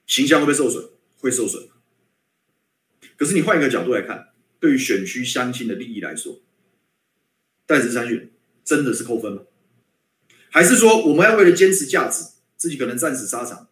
[0.06, 0.88] 形象会不会受损？
[1.18, 1.68] 会受损。
[3.16, 4.30] 可是你换一个角度来看，
[4.61, 6.40] 对于选区乡亲的利益来说，
[7.66, 8.30] 带职参选
[8.64, 9.42] 真的是扣分吗？
[10.50, 12.24] 还是说我们要为了坚持价值，
[12.56, 13.68] 自己可能战死沙场，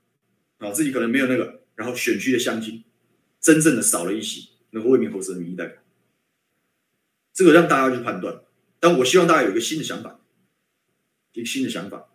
[0.58, 2.84] 啊，自己可能没有那个，然后选区的乡亲
[3.40, 5.82] 真正的少了一席，能够为民喉舌的民意代表，
[7.34, 8.40] 这个让大家去判断。
[8.80, 10.20] 但我希望大家有一个新的想法，
[11.32, 12.08] 一个新的想法。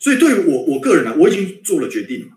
[0.00, 2.32] 所以对于我我个人来、我已经做了决定。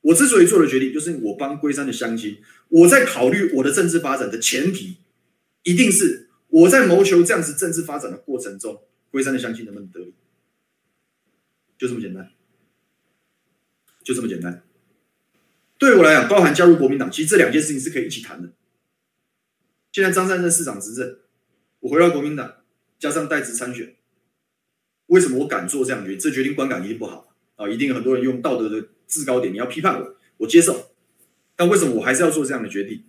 [0.00, 4.98] 我之所以做了决定，就是我帮龟山的乡亲，我在考虑我的政治发展的前提，
[5.64, 10.14] 一定是我在谋求这样子政治发展的过程中，龟山的乡亲能不能得利，
[11.76, 12.30] 就这么简单，
[14.02, 14.62] 就这么简单。
[15.78, 18.52] 对我来讲，包含加入国民党，其实这两件事情是可以一起谈的。
[19.92, 21.18] 现在张善政市长执政，
[21.80, 22.56] 我回到国民党，
[22.98, 23.94] 加上代职参选，
[25.06, 26.18] 为什么我敢做这样决定？
[26.18, 28.88] 这决定观感一定不好啊，一定很多人用道德的。
[29.08, 30.90] 制高点，你要批判我，我接受。
[31.56, 33.04] 但为什么我还是要做这样的决定？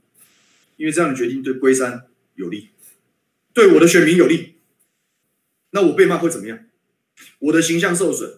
[0.77, 2.69] 因为这样的决定对龟山有利，
[3.51, 4.55] 对我的选民有利。
[5.71, 6.67] 那我被骂会怎么样？
[7.39, 8.33] 我的形象受损，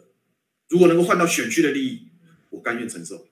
[0.69, 2.08] 如果能够换到选区的利益，
[2.49, 3.27] 我甘愿承受。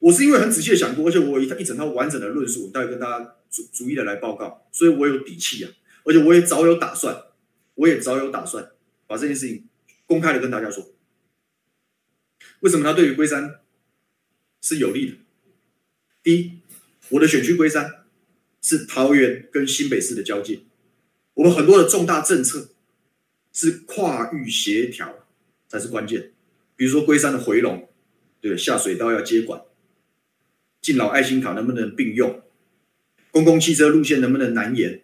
[0.00, 5.70] 我是因为很仔细的想过，而且我有一一整套完整的论述，我待会跟大家逐逐一的来报告，所以我有底气啊，
[6.04, 7.24] 而且我也早有打算，
[7.74, 8.72] 我也早有打算
[9.06, 9.66] 把这件事情
[10.06, 10.92] 公开的跟大家说。
[12.60, 13.60] 为什么他对于龟山
[14.60, 15.16] 是有利的？
[16.22, 16.52] 第一，
[17.10, 18.04] 我的选区龟山
[18.60, 20.60] 是桃园跟新北市的交界，
[21.34, 22.70] 我们很多的重大政策
[23.52, 25.26] 是跨域协调
[25.68, 26.32] 才是关键。
[26.76, 27.88] 比如说龟山的回龙，
[28.40, 29.62] 对，下水道要接管，
[30.80, 32.42] 敬老爱心卡能不能并用，
[33.30, 35.02] 公共汽车路线能不能南延，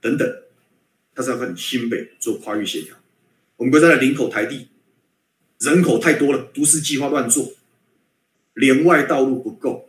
[0.00, 0.42] 等等，
[1.14, 2.96] 它是要跟新北做跨域协调。
[3.56, 4.68] 我们龟山的林口台地。
[5.60, 7.52] 人口太多了，都市计划乱做，
[8.54, 9.88] 连外道路不够，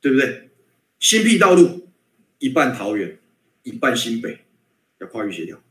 [0.00, 0.48] 对不对？
[0.98, 1.90] 新辟道路
[2.38, 3.18] 一半桃园，
[3.62, 4.38] 一半新北，
[5.00, 5.62] 要跨域协调。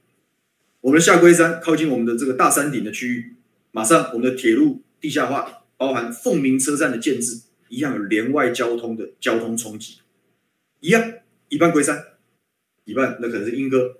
[0.81, 3.33] 我们的下龟山靠近我们的这个大山顶的区域，
[3.71, 9.99] 马上我们的铁路地下化，包含凤鸣车站的建制，一样有连外交通的交通冲击，
[10.79, 11.13] 一样
[11.49, 12.03] 一半龟山，
[12.85, 13.97] 一半那可能是莺歌，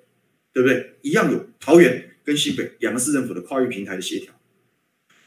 [0.54, 0.98] 对不对？
[1.02, 4.34] 一样有桃园跟新北两个市政府的跨域平台的协调。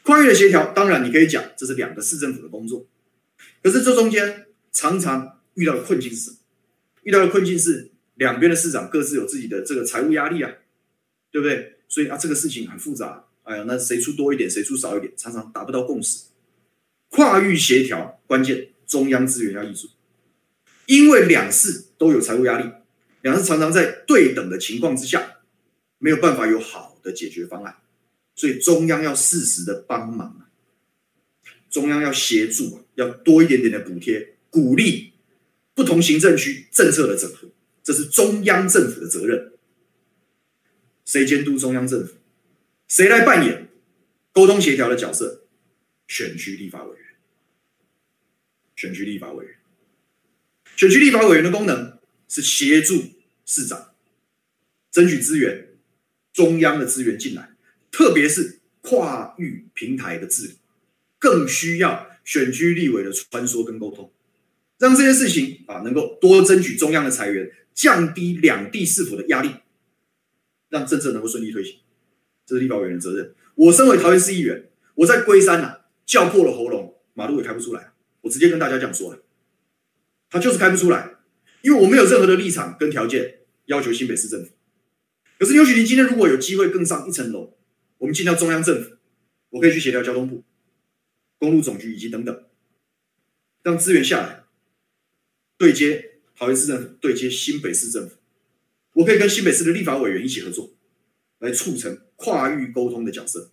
[0.02, 2.86] 跨域的协调，当然你可以讲这是两个市政府的工作，
[3.62, 6.32] 可是这中间常常遇到的困境是？
[7.02, 10.50] 遇到的困境是两边的市长各自有自己的这个财务压力啊，
[11.30, 11.78] 对不对？
[11.88, 13.26] 所以啊，这个事情很复杂。
[13.42, 16.27] 哎呀，那谁出多一点，谁出少一点，常常达不到共识。
[17.10, 19.88] 跨域协调关键，中央资源要挹注，
[20.86, 22.70] 因为两市都有财务压力，
[23.22, 25.38] 两市常常在对等的情况之下，
[25.98, 27.76] 没有办法有好的解决方案。
[28.34, 30.48] 所以中央要适时的帮忙，
[31.68, 35.12] 中央要协助，要多一点点的补贴，鼓励
[35.74, 37.48] 不同行政区政策的整合，
[37.82, 39.52] 这是中央政府的责任。
[41.04, 42.14] 谁监督中央政府？
[42.86, 43.68] 谁来扮演
[44.32, 45.44] 沟通协调的角色？
[46.06, 46.96] 选区立法委，
[48.78, 49.56] 选区立法委员，
[50.76, 53.02] 选区立法委员的功能是协助
[53.44, 53.92] 市长
[54.92, 55.70] 争取资源，
[56.32, 57.56] 中央的资源进来。
[57.90, 60.58] 特别是跨域平台的治理，
[61.18, 64.12] 更需要选区立委的穿梭跟沟通，
[64.78, 69.56] 让这些事情啊能够多争取中央的财源，降低两地市府的压力，
[70.68, 71.80] 让政策能够顺利推行。
[72.46, 73.34] 这是立法委员的责任。
[73.56, 77.92] 我身为桃园市议员，我在龟山呐叫破了喉咙，马路也开不出来。
[78.22, 79.22] 我直接跟大家这样说了，
[80.30, 81.16] 他就是开不出来，
[81.62, 84.52] 因为我没有任何的立场跟条件要求新北市政府。
[85.38, 87.54] 可是刘许婷今天如果有机会更上一层楼。
[87.98, 88.92] 我们进到中央政府，
[89.50, 90.44] 我可以去协调交通部、
[91.36, 92.44] 公路总局以及等等，
[93.64, 94.44] 让资源下来，
[95.56, 98.14] 对接桃园市政府，对接新北市政府。
[98.92, 100.70] 我可以跟新北市的立法委员一起合作，
[101.40, 103.50] 来促成跨域沟通的角色。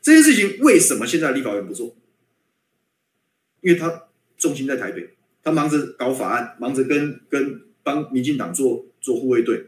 [0.00, 1.96] 这件事情为什么现在立法委员不做？
[3.60, 9.66] 因为他重心在台北，他忙着搞法案，忙着跟跟帮民进党做做护卫队，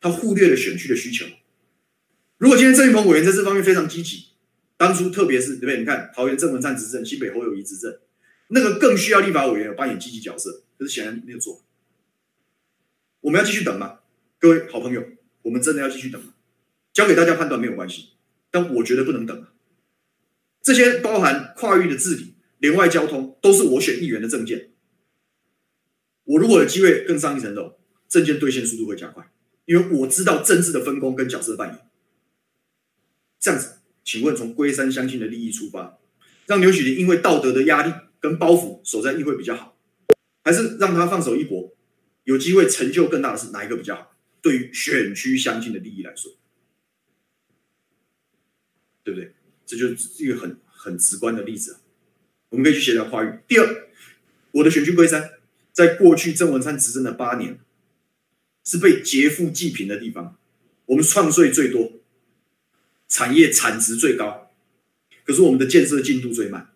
[0.00, 1.26] 他忽略了选区的需求。
[2.38, 4.28] 如果今天郑运鹏委员在这方面非常积极，
[4.76, 5.78] 当初特别是对不对？
[5.78, 7.98] 你看桃园郑文灿执政，新北侯友宜执政，
[8.48, 11.62] 那个更需要立法委员扮演积极角色，可是显然没有做。
[13.20, 13.98] 我们要继续等吗？
[14.38, 15.04] 各位好朋友，
[15.42, 16.32] 我们真的要继续等吗？
[16.94, 18.10] 交给大家判断没有关系，
[18.50, 19.52] 但我觉得不能等啊。
[20.62, 24.70] 这些包含跨域的治理，连外交通都是我选议员的政见。
[26.22, 29.32] 我如果有机会更上一层楼，政见兑现速度会加快，
[29.64, 31.90] 因为我知道政治的分工跟角色扮演。
[33.40, 35.98] 这样子，请问从龟山乡亲的利益出发，
[36.46, 39.76] 让刘许婷因为道德的压力跟包袱守在议会比较好，
[40.44, 41.74] 还是让他放手一搏，
[42.24, 44.16] 有机会成就更大的事，哪一个比较好？
[44.42, 46.32] 对于选区乡亲的利益来说，
[49.02, 49.34] 对不对？
[49.66, 51.80] 这就是一个很很直观的例子啊。
[52.50, 53.38] 我们可以去协调跨域。
[53.48, 53.88] 第二，
[54.52, 55.32] 我的选区龟山，
[55.72, 57.58] 在过去郑文灿执政的八年，
[58.64, 60.36] 是被劫富济贫的地方。
[60.86, 61.92] 我们创税最多，
[63.08, 64.52] 产业产值最高，
[65.24, 66.72] 可是我们的建设进度最慢。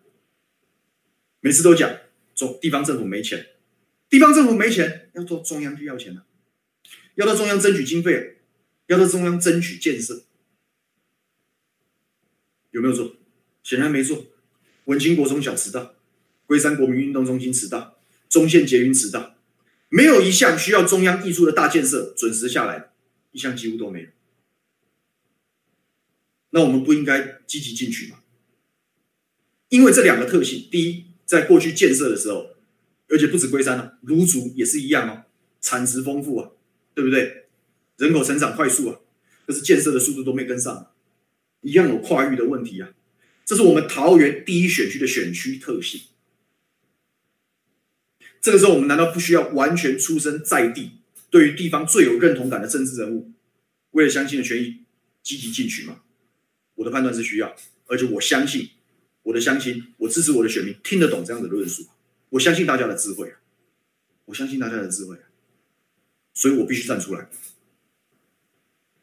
[1.41, 1.97] 每次都讲
[2.33, 3.47] 中地方政府没钱，
[4.09, 6.25] 地方政府没钱，要到中央去要钱啊，
[7.15, 8.37] 要到中央争取经费，
[8.87, 10.23] 要到中央争取建设，
[12.71, 13.17] 有没有做？
[13.61, 14.25] 显然没做。
[14.85, 15.95] 文清国中小迟到，
[16.45, 19.35] 龟山国民运动中心迟到，中线捷运迟到，
[19.89, 22.91] 没有一项需要中央挹注的大建设准时下来，
[23.31, 24.07] 一项几乎都没有。
[26.51, 28.19] 那我们不应该积极进取吗？
[29.69, 32.51] 因为这两个特性，第一，在过去建设的时候，
[33.09, 35.23] 而且不止龟山啊，芦竹也是一样哦，
[35.59, 36.51] 产值丰富啊，
[36.93, 37.47] 对不对？
[37.97, 38.99] 人口成长快速啊，
[39.47, 40.91] 可是建设的速度都没跟上，
[41.61, 42.89] 一样有跨域的问题啊。
[43.45, 46.01] 这是我们桃园第一选区的选区特性。
[48.41, 53.31] 这个时候，我们难道不需要完全出生在地、对于地方最有认同感的政治人物，
[53.91, 54.81] 为了乡亲的权益
[55.23, 56.01] 积极进取吗？
[56.75, 57.55] 我的判断是需要，
[57.87, 58.71] 而且我相信
[59.23, 61.87] 我的乡亲，我支持我的选民听得懂这样的论述。
[62.29, 63.33] 我相信大家的智慧，
[64.25, 65.17] 我相信大家的智慧，
[66.33, 67.29] 所以我必须站出来。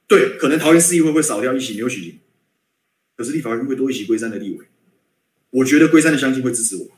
[0.07, 2.18] 对，可能桃园市议会会少掉一席刘许婷。
[3.16, 4.66] 可是立法会会多一席龟山的立委，
[5.51, 6.90] 我觉得龟山的乡亲会支持我，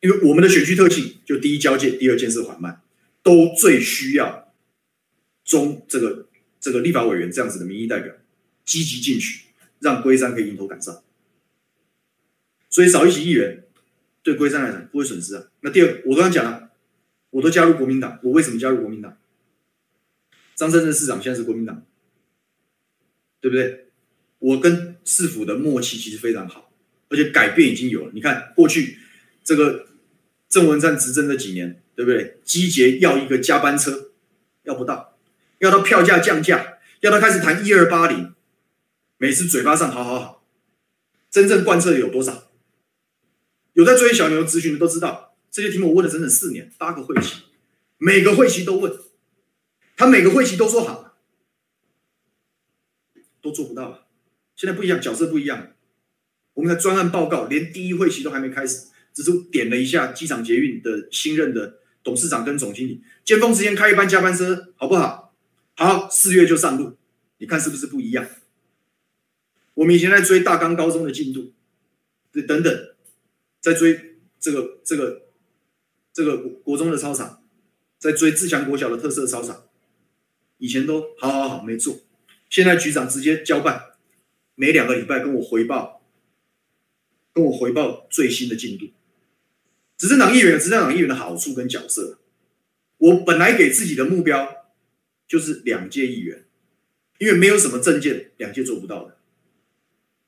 [0.00, 2.80] 因为我们的选区特性就第一交界，第二建设缓慢，
[3.22, 4.54] 都最需要
[5.44, 6.28] 中这个
[6.60, 8.14] 这个立法委员这样子的民意代表
[8.64, 9.46] 积极进取，
[9.80, 11.02] 让龟山可以迎头赶上。
[12.68, 13.64] 所以少一席议员
[14.22, 15.50] 对龟山来讲不会损失啊。
[15.62, 16.70] 那第二，我刚刚讲了，
[17.30, 19.18] 我都加入国民党，我为什么加入国民党？
[20.54, 21.84] 张善政市长现在是国民党，
[23.40, 23.89] 对不对？
[24.40, 26.72] 我跟市府的默契其实非常好，
[27.08, 28.10] 而且改变已经有了。
[28.12, 28.98] 你看过去
[29.44, 29.86] 这个
[30.48, 32.40] 郑文灿执政这几年，对不对？
[32.44, 34.12] 集结要一个加班车，
[34.64, 35.16] 要不到；
[35.58, 38.34] 要到票价降价，要到开始谈一二八零，
[39.18, 40.46] 每次嘴巴上好好好，
[41.30, 42.50] 真正贯彻有多少？
[43.74, 47.42] 有在追小牛咨询的都知道，这些题目我问了整整四年，八个会期，
[47.98, 48.92] 每个会期都问，
[49.96, 51.14] 他每个会期都说好，
[53.42, 54.06] 都做不到。
[54.60, 55.72] 现在不一样，角色不一样。
[56.52, 65.34] 我们的专案报告连第一会期都还没开始，只是点了一下机场捷运的新任的董事长跟总经理，尖峰时间开一班加班车，好不好？
[65.76, 66.98] 好，四月就上路，
[67.38, 68.26] 你看是不是不一样？
[69.72, 71.54] 我们以前在追大冈高中的进度，
[72.30, 72.94] 等等，
[73.62, 75.22] 在追这个这个
[76.12, 77.42] 这个国中的操场，
[77.98, 79.64] 在追自强国小的特色操场，
[80.58, 82.00] 以前都好好好没做，
[82.50, 83.86] 现在局长直接交办。
[84.60, 86.02] 每两个礼拜跟我回报，
[87.32, 88.90] 跟我回报最新的进度。
[89.96, 92.18] 执政党议员执政党议员的好处跟角色。
[92.98, 94.66] 我本来给自己的目标
[95.26, 96.44] 就是两届议员，
[97.18, 99.16] 因为没有什么政见两届做不到的。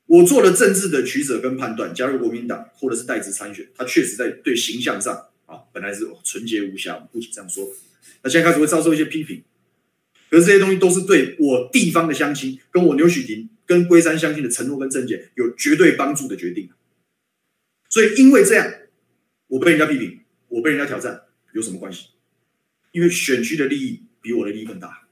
[0.07, 7.69] 我做了政治的取舍跟判断，加入国民党或者是代职参选，他确实在对形象上啊，本来是纯洁无瑕，不仅这样说，
[8.23, 9.43] 那现在开始会遭受一些批评。
[10.31, 13.51] 可是这些东西都是对我地方的乡亲，跟我刘许婷。
[13.73, 16.69] 跟龟山乡亲的承诺跟政见有绝对帮助的决定，
[17.89, 18.71] 所以因为这样，
[19.47, 21.23] 我被人家批评，我被人家挑战，
[21.55, 22.09] 有什么关系？
[22.91, 25.09] 因为选区的利益比我的利益更大。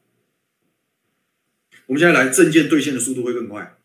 [1.87, 3.79] 我们现在来政见兑现的速度会更快。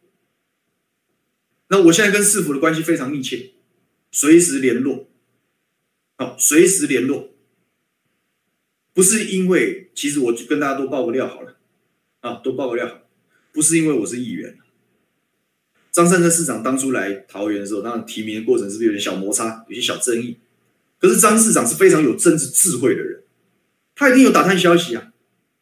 [1.69, 3.53] 那我现在跟市府的关系非常密切，
[4.11, 5.07] 随时联络，
[6.17, 7.33] 好，随时联络。
[8.93, 11.57] 不是因为，其实我跟大家都爆个料好了，
[12.19, 13.09] 啊，都爆个料好，
[13.53, 14.57] 不是因为我是议员。
[15.95, 20.35] 张善政市长当初来桃园的时候，当然提名的过程是不是有点小摩擦，有些小争议？
[20.99, 23.23] 可是张市长是非常有政治智慧的人，
[23.95, 25.13] 他一定有打探消息啊。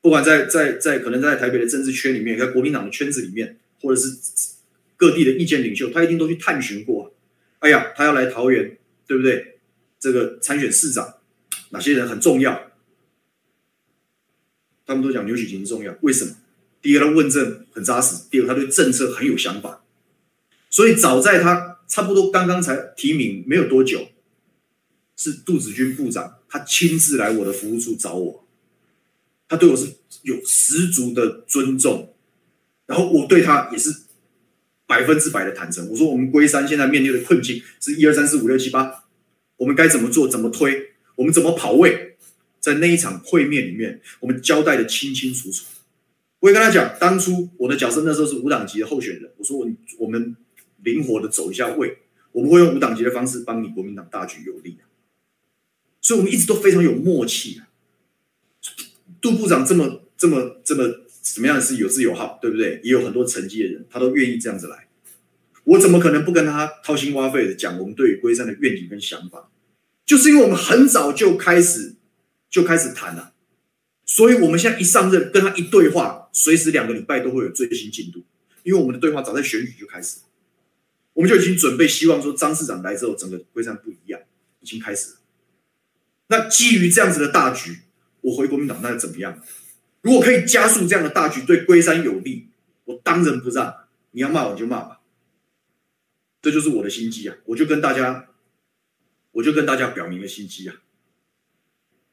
[0.01, 4.07] 不管在在在可能在台北的政治圈里面，在国民党的圈子里面，或者是
[4.97, 7.13] 各地的意见领袖，他一定都去探寻过。
[7.59, 8.75] 哎呀，他要来桃园，
[9.05, 9.59] 对不对？
[9.99, 11.13] 这个参选市长，
[11.69, 12.71] 哪些人很重要？
[14.87, 16.31] 他们都讲刘许婷重要，为什么？
[16.81, 19.81] 第一个，他问政很扎实；第二个，他对政策很有想法。
[20.73, 24.07] 所以早在他差不多刚刚才提名没有多久，
[25.15, 28.47] 是杜子君部长，他亲自来我的服务处找我，
[29.47, 29.93] 他对我是
[30.23, 32.15] 有十足的尊重，
[32.87, 33.95] 然后我对他也是
[34.87, 35.87] 百分之百的坦诚。
[35.89, 39.05] 我说我们龟山现在面临的困境是一二三四五六七八，
[39.57, 40.27] 我们该怎么做？
[40.27, 40.93] 怎么推？
[41.17, 42.17] 我们怎么跑位？
[42.59, 45.65] 在那一场会面里面，我们交代的清清楚楚。
[46.39, 49.69] 我也跟他讲，当初我的角色那时候是无党籍的候选人，我说我
[49.99, 50.35] 我们
[50.83, 51.99] 灵活的走一下位，
[52.31, 54.83] 我们会用无党籍的方式帮你国民党大局有利啊。
[56.01, 57.69] 所以，我们一直都非常有默契啊。
[59.21, 60.83] 杜部长这么这么这么
[61.21, 62.81] 怎么样是有自有号，对不对？
[62.83, 64.87] 也有很多成绩的人，他都愿意这样子来，
[65.63, 69.49] 我怎么可能不跟他掏心挖肺的讲我们对于龟山的愿景跟想法？
[70.05, 71.95] 就是因为我们很早就开始
[72.49, 73.33] 就开始谈了。
[74.05, 78.21] 所以，我们现在一上任，跟他一对话，随时两个礼拜都会有最新进度。
[78.63, 80.17] 因为我们的对话早在选举就开始，
[81.13, 84.19] 我们就已经准备，希望说张市长来之后，整个龟山不一样，
[84.59, 85.17] 已经开始了。
[86.27, 87.79] 那基于这样子的大局，
[88.21, 89.41] 我回国民党那又怎么样？
[90.01, 92.49] 如果可以加速这样的大局，对龟山有利，
[92.85, 93.75] 我当仁不让。
[94.15, 95.01] 你要骂我就骂吧，
[96.39, 97.35] 这就是我的心机啊！
[97.45, 98.27] 我就跟大家，
[99.31, 100.75] 我就跟大家表明了心机啊，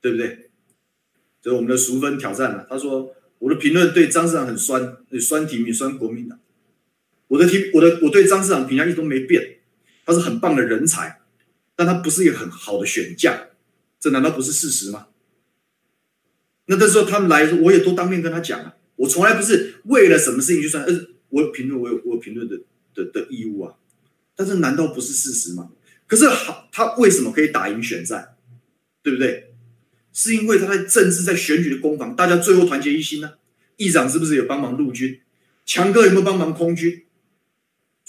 [0.00, 0.50] 对不对？
[1.42, 2.66] 这是我们的淑芬挑战了。
[2.70, 6.40] 他说：“我的评论对张市长很酸，酸提名，酸国民党。
[7.30, 9.58] 我的提，我的我对张市长评价一直都没变。
[10.04, 11.20] 他是很棒的人才，
[11.76, 13.46] 但他不是一个很好的选将。
[14.00, 15.06] 这难道不是事实吗？
[16.66, 18.74] 那这时候他们来，我也都当面跟他讲了。
[18.96, 22.58] 我从来不是为了什么事情就算，呃，我有评论，我有我有评论的
[22.94, 23.74] 的的义务啊。
[24.34, 25.70] 但是难道不是事实吗？
[26.08, 28.34] 可是好，他为什么可以打赢选战？
[29.02, 29.52] 对不对？”
[30.12, 33.34] 是因为他在政治、在选举的攻防，大家最后团结一心呢、
[33.76, 35.20] 议长是不是有帮忙陆军？
[35.64, 37.04] 强哥有没有帮忙空军？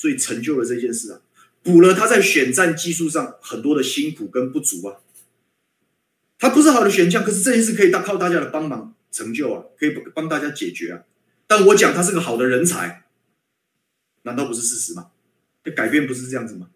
[0.02, 1.22] 所以成就了这件事啊，
[1.62, 4.98] 补了他在选战技术上很多的辛苦跟不足啊。
[6.40, 11.04] 他不是好的选将，可是这件事可以大靠大家的帮忙成就啊，可以帮大家解决啊。
[11.46, 13.04] 但我讲他是个好的人才，
[14.24, 15.12] 难道不是事实吗？
[15.64, 16.72] 这改变不是这样子吗？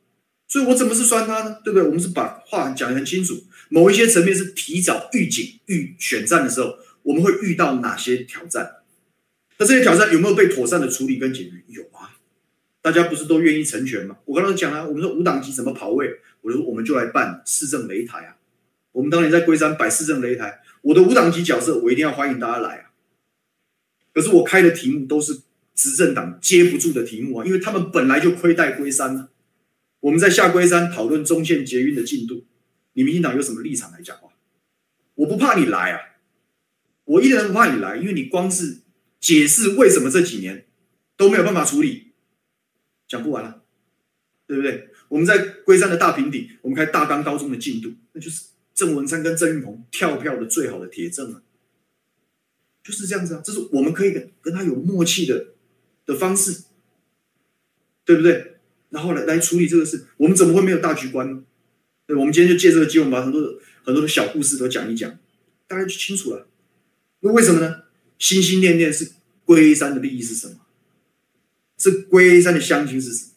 [0.48, 1.58] 所以我怎么是酸他呢？
[1.64, 1.88] 对不对？
[1.88, 3.44] 我们是把话讲得很清楚。
[3.70, 8.76] 某一些层面是提早预警、预选战的时候，我们会遇到哪些挑战？
[9.58, 11.64] 那这些挑战有没有被妥善的处理跟解决？
[11.70, 12.15] 有啊，
[12.86, 14.16] 大家不是都愿意成全吗？
[14.26, 16.20] 我刚刚讲了，我们说五党级怎么跑位？
[16.42, 18.38] 我说我们就来办市政擂台啊。
[18.92, 22.92] 我们当年在龟山摆市政擂台，我的五党级角色，我一定要欢迎大家来啊。
[24.14, 25.42] 可是我开的题目都是
[25.74, 29.30] 执政党接不住的题目啊，因为他们本来就亏待龟山啊。
[30.02, 32.46] 我们在下龟山讨论中线捷运的进度。
[32.94, 34.30] 你民进党有什么立场来讲话？
[35.16, 36.00] 我不怕你来啊，
[37.06, 38.82] 我一点都不怕你来，因为你光是
[39.20, 40.68] 解释为什么这几年
[41.18, 42.05] 都没有办法处理，
[43.08, 43.64] 讲不完了，
[44.48, 44.90] 对不对？
[45.08, 51.42] 我们在龟山的大平底，我们开大纲高中的进度，那就是郑文灿跟郑运鹏跳票的最好的铁证啊，
[52.84, 55.54] 就是这样子啊，这是我们可以跟跟他有默契的
[56.06, 56.64] 的方式，
[58.04, 58.58] 对不对？
[58.90, 61.44] 然后来来处理这个事，我们怎么会没有大局观呢？
[62.08, 65.18] 对，我们今天就借这个机会，把很多的很多的小故事都讲一讲，
[65.68, 66.48] 大家就清楚了。
[67.22, 67.84] 那为什么呢？
[68.18, 69.12] 心心念念是
[69.44, 70.65] 龟山的利益是什么？
[71.90, 73.32] 是龟山的乡亲是什么？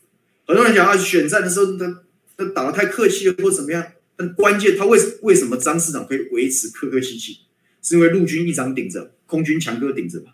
[0.46, 2.02] 很多人讲啊，选战的时候他
[2.36, 3.92] 他打得太客气了，或怎么样？
[4.16, 7.40] 但关键他为为什么张市长可以维持客客气气？
[7.82, 10.32] 是因为陆军一长顶着，空军强哥顶着嘛？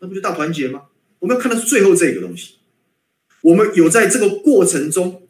[0.00, 0.84] 那不就大团结吗？
[1.18, 2.56] 我们要看的是最后这个东西。
[3.42, 5.22] 我们有在这个过程中。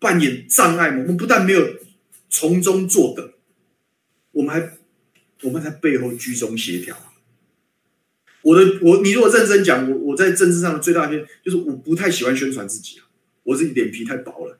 [0.00, 0.98] 扮演障碍吗？
[1.00, 1.74] 我们不但没有
[2.30, 3.32] 从中作梗，
[4.30, 4.78] 我们还
[5.42, 6.96] 我们在背后居中协调。
[8.48, 13.04] 我的我，你如果认真讲，我我在政治上的最大的就是我不太喜欢宣传自己啊，
[13.42, 14.58] 我是脸皮太薄了，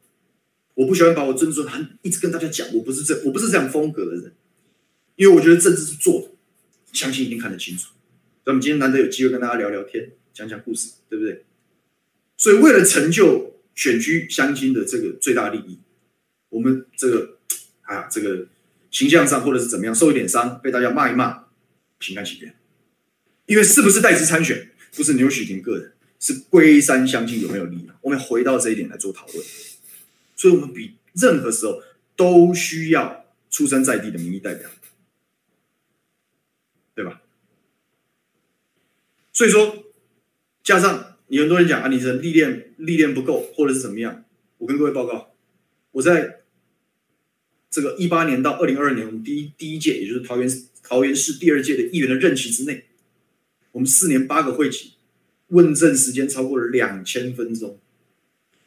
[0.75, 4.33] 我不喜欢把我真正很一直跟大家讲，我不是这我不是这样风格的人，
[5.17, 6.29] 因为我觉得政治是做的，
[6.93, 7.85] 相信一定看得清楚。
[8.45, 11.45] 所以我们今天难得有机会跟大家聊聊天，讲讲故事，对不对？
[12.37, 13.55] 所以为了成就。
[13.79, 15.79] 选区乡亲的这个最大利益，
[16.49, 17.39] 我们这个
[17.83, 18.49] 啊，这个
[18.91, 21.45] 形象上或者是怎么样受一点伤，被大家骂一骂，
[22.01, 22.53] 心甘情愿。
[23.49, 27.89] 因为是不是代职参选，不是牛煦庭个人，是龟山乡亲有没有利益？
[28.03, 29.45] 我们回到这一点来做讨论。
[30.37, 31.83] 所以，我们比任何时候
[32.15, 34.71] 都需要出生在地的民意代表，
[36.95, 37.23] 对吧？
[39.33, 39.85] 所以说，
[40.63, 41.07] 加上。
[41.31, 44.25] 你很多人讲啊，你的历练历练不够，或者是怎么样？
[44.57, 45.35] 我跟各位报告，
[45.91, 46.41] 我在
[47.71, 50.49] 这个一八年到二零二二年，我们第一第一届，也就是桃园
[50.83, 52.87] 桃园市第二届的议员的任期之内，
[53.79, 54.95] 我们四年八个会期，
[55.51, 57.79] 问政时间超过了两千分钟，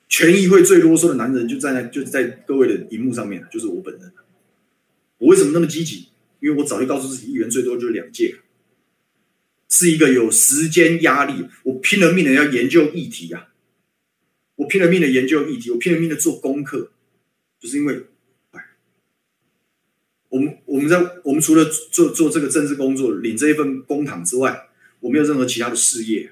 [0.07, 4.09] 全议会最啰嗦的男人就站在就在各位的荧幕上面，就是我本人。
[5.17, 6.07] 我为什么那么积极？
[6.39, 8.37] 因为我早就告诉自己，议员最多就是两届，
[9.67, 13.49] 是一个有时间压力，我拼了命的要研究议题啊，
[14.55, 16.89] 我拼了命的研究议题，我拼了命的做功课，
[17.59, 18.05] 就是因为，
[20.29, 24.69] 我们我们在我们除了做做这个政治工作，领这一份公帑之外，
[25.01, 26.31] 我没有任何其他的事业，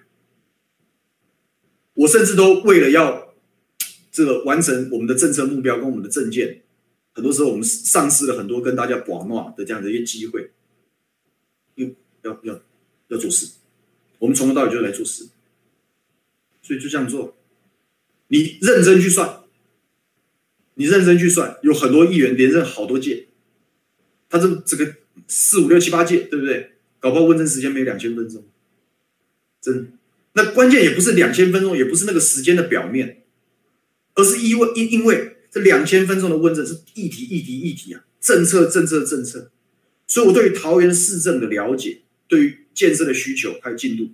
[1.94, 3.36] 我甚至都为了要
[4.12, 6.62] 这个完成我们的政策目标跟我们的政见。
[7.12, 10.52] 很多时候，我们丧失了很多跟大家玩闹的这样的一些机会，
[11.76, 11.88] 要
[12.22, 12.62] 要要
[13.10, 13.50] 要做事。
[14.20, 15.28] 我们从头到尾就是来做事，
[16.62, 17.36] 所以就这样做。
[18.28, 19.42] 你认真去算，
[20.76, 23.28] 你认真去算，有很多议员连任好多届，
[24.30, 24.96] 他这这个
[25.28, 26.74] 四五六七八届，对不对？
[27.02, 28.46] 搞不好问政时间没有两千分钟，
[29.62, 29.94] 真。
[30.34, 33.24] 那关键也不是两千分钟，也不是那个时间的表面，
[34.16, 35.36] 而是因为因因为。
[35.52, 39.50] 这两千分钟的问政是议题、议题、议题啊，政策、政策、政策。
[40.06, 44.12] 所以，我对于桃园市政的了解，对于建设的需求还有进度，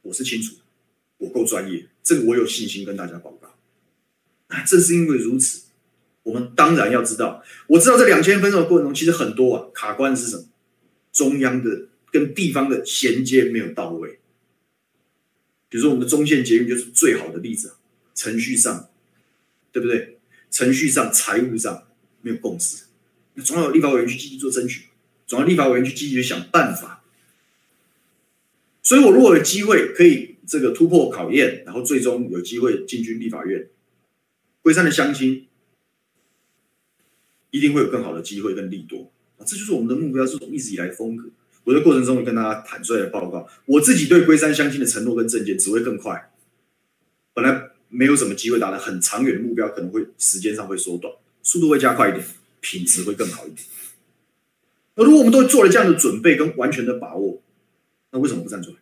[0.00, 0.54] 我是清楚，
[1.18, 3.54] 我够专业，这个我有信心跟大家报告。
[4.66, 5.64] 正是因为如此，
[6.22, 10.44] 我们当然要知道，我知道这两千分钟的过程中，其实很多啊，卡关是什么？
[11.12, 14.20] 中央的跟地方的衔接没有到位。
[15.68, 17.76] 比如说，我们的中线捷运就是最好的例子啊，
[18.14, 18.88] 程序上，
[19.72, 20.18] 对不对？
[20.50, 21.88] 程序上、财务上
[22.22, 22.84] 没有共识，
[23.34, 24.84] 那总要有立法委员去积极做争取，
[25.26, 27.04] 总要立法委员去积极的想办法。
[28.82, 33.68] 所以，我如果有机会可以这个突破考验，然后最终有机会进军立法院，
[34.62, 35.48] 龟山的乡亲
[37.50, 39.44] 一定会有更好的机会跟利多啊！
[39.44, 41.28] 这就是我们的目标，是我们一直以来的风格。
[41.66, 46.32] 我在过程中跟大家坦率的报告，我自己对龟山相亲的承诺跟证件只会更快。
[47.34, 47.70] 本来。
[47.88, 51.10] 没有什么机会达到很长远的目标，可能会时间上会缩短，
[51.44, 52.26] 速度会加快一点，
[52.60, 53.60] 品质会更好一点。
[54.96, 57.40] 那如果我们都做了这样的准备跟完全的把握，
[58.10, 58.76] 那为什么不站出来？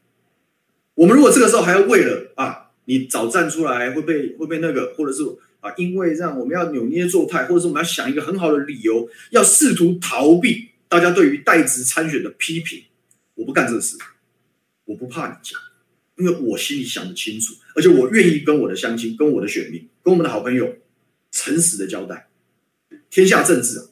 [0.94, 5.22] 我们如果这个时候还要为了啊，你早站出来会被会被那个，或者是
[5.60, 12.84] 啊，因为这样我们要扭捏作态，或者是我们要想一个很好的理由，要试图逃避大家对于代职参选的批评，
[13.34, 13.96] 我不干这个事，
[14.84, 15.60] 我不怕你讲。
[16.16, 20.76] 因为我心里想得清楚，而且我愿意跟我的乡亲、跟我的选民、跟我们的好朋友
[21.32, 22.30] 诚实的交代。
[23.10, 23.86] 天下政治啊，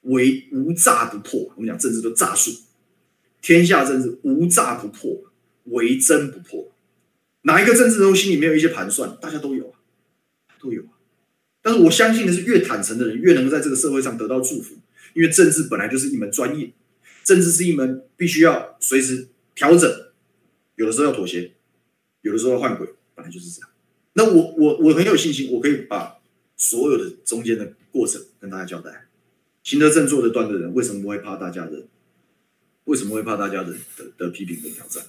[0.00, 1.52] 唯无诈不破。
[1.56, 2.50] 我们讲政治的诈术，
[3.42, 5.22] 天下政治无诈不破，
[5.64, 6.72] 唯真不破。
[7.42, 9.14] 哪一个政治人心里没有一些盘算？
[9.20, 9.76] 大家都有啊，
[10.58, 10.96] 都有啊。
[11.60, 14.76] 但是我相信的是，越坦诚的人，越能够在这个社会上得到祝福。
[15.14, 16.72] 因为政治本来就是一门专业，
[17.24, 19.90] 政治是一门必须要随时调整。
[20.76, 21.52] 有的时候要妥协，
[22.22, 23.70] 有的时候要换轨，本来就是这样。
[24.14, 26.18] 那我我我很有信心，我可以把
[26.56, 29.06] 所有的中间的过程跟大家交代。
[29.62, 31.86] 行得正、坐得端的人，为什么不会怕大家的？
[32.84, 35.04] 为什么会怕大家的的的批评跟挑战？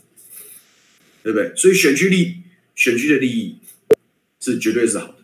[1.24, 1.56] 对不对？
[1.56, 2.42] 所以选区利
[2.76, 3.58] 选区的利益
[4.40, 5.16] 是绝对是好的。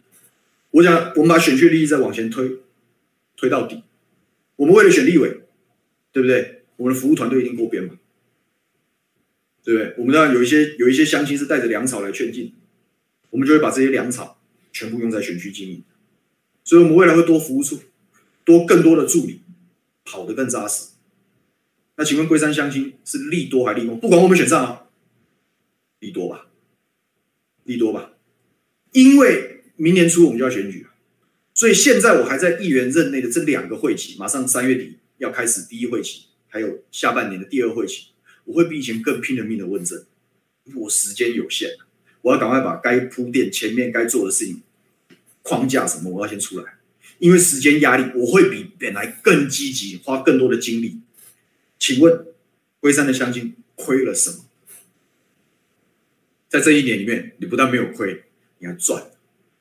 [0.71, 2.59] 我想，我们把选区利益再往前推，
[3.35, 3.83] 推到底。
[4.59, 5.39] 我们为了选立委，
[6.11, 6.63] 对不对？
[6.75, 7.97] 我们的服务团队一定过编嘛。
[9.63, 9.95] 对不对？
[9.97, 12.53] 我们知道有一些有一些乡亲是带着粮草来劝进，
[13.29, 14.41] 我们就会把这些粮草
[14.73, 15.81] 全部用在选区经营。
[16.65, 17.79] 所以，我们未来会多服务处，
[18.43, 19.39] 多更多的助理，
[20.03, 20.89] 跑得更扎实。
[21.95, 23.97] 那请问龟山乡亲是利多还是利空？
[23.97, 24.87] 不管我们选上啊，
[25.99, 26.47] 利多吧，
[27.63, 28.11] 利多吧。
[28.91, 30.85] 因为明年初我们就要选举，
[31.59, 38.11] 所以现在我还在议员任内的这两个会期，马上三月底要开始第一会期，还有下半年的第二会期。
[38.45, 40.05] 我会比以前更拼了命的问政，
[40.73, 41.71] 我时间有限，
[42.21, 44.61] 我要赶快把该铺垫前面该做的事情
[45.41, 46.75] 框架什么，我要先出来。
[47.17, 51.01] 因为时间压力，我会比本来更积极，花更多的精力。
[51.77, 52.25] 请问
[52.79, 54.45] 龟山的乡亲亏了什么？
[56.47, 58.23] 在这一年里面，你不但没有亏，
[58.59, 59.11] 你还赚。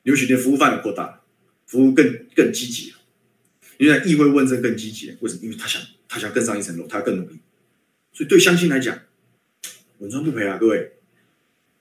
[0.03, 1.18] 刘许天服务范围扩大，
[1.69, 2.93] 服务更更积极。
[3.77, 5.43] 因为议会问政更积极，为什么？
[5.43, 7.39] 因为他想他想更上一层楼，他要更努力。
[8.11, 8.99] 所以对乡亲来讲，
[9.99, 10.97] 稳赚不赔啊，各位。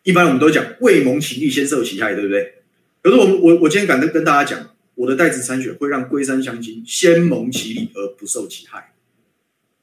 [0.04, 2.62] 一般我们都讲未蒙其利先受其害，对不对？
[3.02, 8.94] 可是我们我我今天敢跟跟大家讲，我的代职参选会让龟山乡亲先蒙其利而不受其害。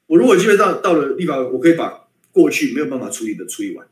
[0.06, 3.86] 我如果机会到到了立法委，我可以把过去没有办法处理的处理完，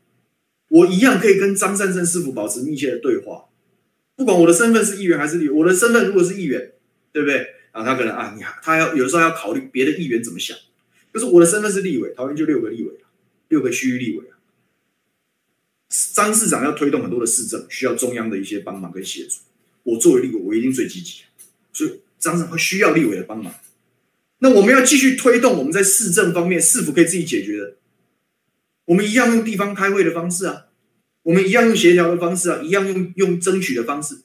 [0.69, 3.45] 我一样可以跟张善政师傅保持密切的对话。
[4.15, 6.71] 不管我的身份是议员还是立委，我的身份如果是议员，
[7.11, 7.47] 对不对？
[7.71, 10.55] 啊，他可能啊，你他要有时候要考虑别的议员怎么想。
[11.13, 12.93] 就是我的身份是立委，桃园就六个立委，
[13.49, 14.25] 六个区域立委。
[16.13, 19.37] 张市长要推动很多的市政，需要中央的一些帮忙跟协助。
[19.83, 21.21] 我作为立委，我一定最积极，
[21.71, 23.53] 所以张市长会需要立委的帮忙。
[24.39, 27.75] 那我们要继续推动我们在市政方面是否可以自己解决的？
[28.85, 30.64] 我们一样用地方开会的方式啊，
[31.25, 34.21] 我们一样用协调的方式啊，一样用用争取的方式，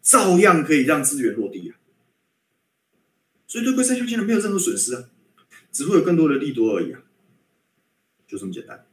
[0.00, 1.74] 照样可以让资源落地啊。
[3.48, 5.04] 所以对龟山乡亲人没有任何损失啊，
[5.72, 7.02] 只会有更多的利多而已啊，
[8.28, 8.86] 就这么简单，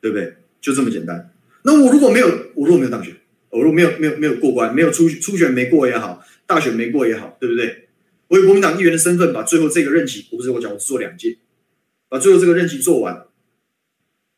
[0.00, 0.38] 对不对？
[0.60, 1.32] 就这么简单。
[1.62, 2.26] 那我如果没有，
[2.56, 3.16] 我如果没有当选，
[3.50, 7.88] 我如果没有没有没有过关，没有初初选没过也好，大选没过也好，对不对？
[8.26, 11.38] 我以国民党议员的身份，把最后这个任期，我不是我讲，我只做两届，
[12.08, 13.26] 把最后这个任期做完，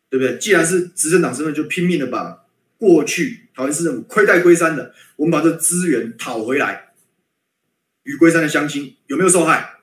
[0.09, 0.39] 对不对？
[0.39, 2.47] 既然是执政党身份，就拼命的把
[2.81, 6.95] 过去桃园市政府亏待龟山的，我们把这资源讨回来，
[8.03, 9.81] 与龟山的乡亲有没有受害？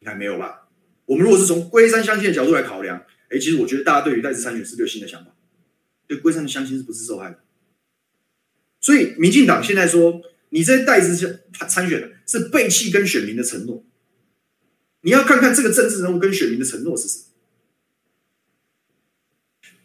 [0.00, 0.68] 应该没有吧？
[1.06, 5.30] 我们如果是从龟山乡亲的角度来考量，哎，其实我觉得大家对于代职参选是有新的想法，
[6.06, 7.38] 对龟山的乡亲是不是受害的？
[8.80, 10.20] 所以民进党现在说。
[10.54, 13.86] 你在代职参参选的是背弃跟选民的承诺，
[15.00, 17.24] 你要看看这个政治人物跟选民的承诺是什么。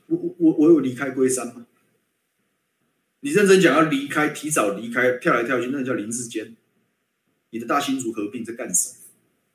[0.07, 1.66] 我我我有离开龟山吗？
[3.27, 6.55] 你认真讲要离开，提早离开，跳来跳去，那叫林智坚。
[7.49, 8.95] 你的大新竹合并在干什么？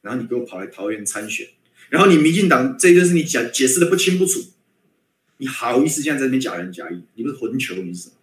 [0.02, 1.48] 然后你给我跑来桃园参选，
[1.88, 4.44] 然后你民进党这件事你讲解释的不清不楚，
[5.38, 7.00] 你好意思现在在这边假仁假义？
[7.14, 8.16] 你不是混球，你是什么？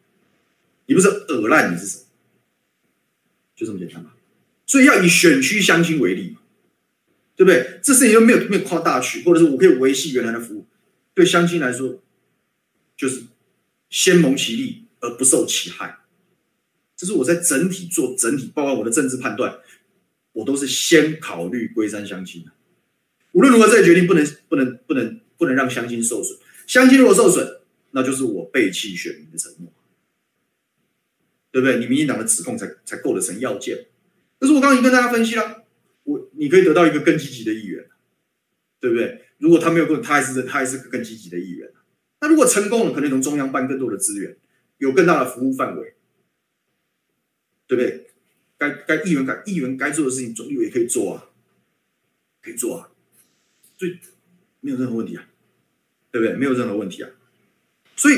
[0.85, 2.03] 你不是恶烂，你是什么？
[3.55, 4.11] 就这么简单嘛，
[4.67, 6.41] 所以要以选区相亲为例嘛，
[7.35, 7.79] 对不对？
[7.81, 10.67] 这事情又没有没有夸大区，或者是我可以维系原来的服务，
[11.15, 12.03] 对相亲来说，
[12.95, 13.23] 就是
[13.89, 15.99] 先蒙其利而不受其害。
[16.95, 19.59] 这是我在整体做整体，包括我的政治判断，
[20.33, 22.51] 我都是先考虑龟山乡亲的。
[23.31, 26.37] 无论如何，这个决定不能不能不能不能让乡亲受损。
[26.67, 29.71] 乡亲如果受损，那就是我背弃选民的承诺。
[31.51, 31.79] 对不对？
[31.79, 33.87] 你民进党的指控才才构得成要件。
[34.39, 35.63] 可是我刚刚已经跟大家分析了，
[36.03, 37.87] 我你可以得到一个更积极的议员，
[38.79, 39.25] 对不对？
[39.39, 41.71] 如果他没有更，他还是他还是个更积极的议员。
[42.21, 44.37] 那如果成功了，可能从中央办更多的资源，
[44.80, 45.93] 有更大的服务范围，
[47.67, 48.07] 对不对？
[48.57, 51.30] 该该议员该议员该做的事情，总有也可以做啊，
[52.41, 52.89] 可以做啊，
[53.77, 53.97] 所以
[54.59, 55.30] 没有任何问题啊，
[56.11, 56.36] 对不对？
[56.36, 57.09] 没有任何问题啊。
[57.95, 58.15] 所以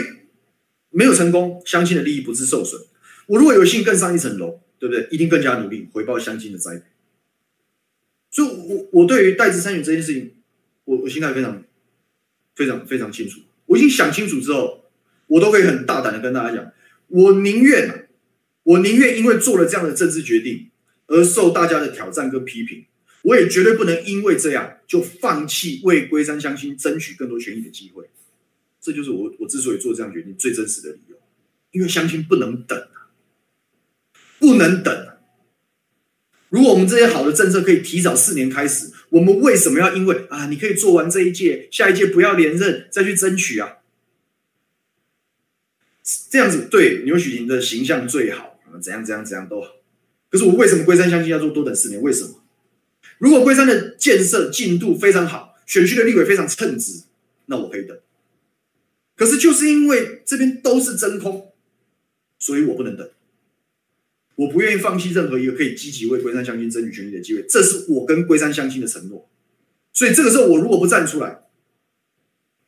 [0.89, 2.81] 没有成功，乡亲的利益不是受损。
[3.27, 5.07] 我如果有幸更上一层楼，对不对？
[5.11, 6.85] 一定更加努力回报乡亲的栽培。
[8.29, 10.35] 所以我，我我对于代职参选这件事情，
[10.85, 11.63] 我我心态非常
[12.55, 13.41] 非常非常清楚。
[13.67, 14.80] 我已经想清楚之后，
[15.31, 16.71] 我都可以很大胆的跟大家讲，
[17.07, 18.09] 我宁愿
[18.63, 20.69] 我宁愿因为做了这样的政治决定
[21.07, 22.85] 而受大家的挑战跟批评，
[23.21, 28.09] 我也绝对不能因为这样就放弃为龟山乡亲争取更多权益的机会。
[28.81, 31.15] 这就是我我之所以做这样决定最真实的理由，
[31.71, 33.07] 因为乡亲不能等啊。
[34.39, 34.93] 不能等。
[34.93, 35.07] 啊
[36.49, 43.77] 如果我们这些好的政策可以提早四年开始，我们为什么要因为啊，你可以做完这一届，下一届不要连任再去争取啊？
[46.29, 49.75] 这样子对牛煦庭的形象最好，怎样怎样怎样都好。
[50.29, 52.01] 可是我为什么龟山乡亲要做多等四年？
[52.01, 52.41] 为什么？
[53.17, 57.03] 如果龟山的建设进度非常好，选区的立委非常称职，
[57.47, 57.97] 那我可以等。
[59.15, 61.51] 可是就是因为这边都是真空，
[62.39, 63.07] 所以我不能等。
[64.35, 69.29] 我不愿意放弃任何一个可以积极为龟山乡亲争取权益的机会，这是我跟龟山乡亲的承诺。
[69.93, 71.43] 所以这个时候，我如果不站出来，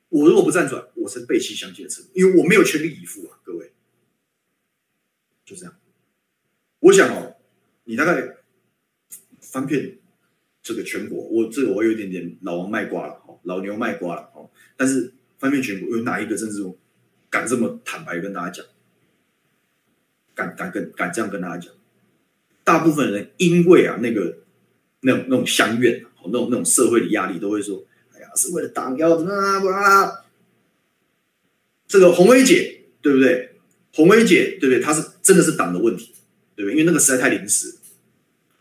[0.10, 3.74] 我如果不站出来，我是背弃相信的承诺，因为我没有全力以赴啊，各位。
[5.44, 5.76] 就这样，
[6.80, 7.36] 我想哦，
[7.84, 8.38] 你大概
[9.42, 9.98] 翻遍
[10.62, 14.50] 这个全国，我这个我有一点点老王卖瓜了，老牛卖瓜了哦。
[14.78, 16.64] 但是翻遍全国，有哪一个政治
[17.30, 18.66] 敢这么坦白跟大家讲？
[20.34, 21.74] 敢敢跟敢这样跟大家讲，
[22.64, 24.38] 大部分人因为啊那个
[25.02, 27.86] 那种那种乡怨，那种那种社会的压力，都会说
[28.16, 30.20] ：“哎呀，是为了党要怎么啊？”
[31.94, 33.52] 这个红薇姐对不对？
[33.94, 34.80] 红薇姐对不对？
[34.80, 36.12] 她是真的是党的问题，
[36.56, 36.72] 对不对？
[36.72, 37.76] 因为那个实在太临时。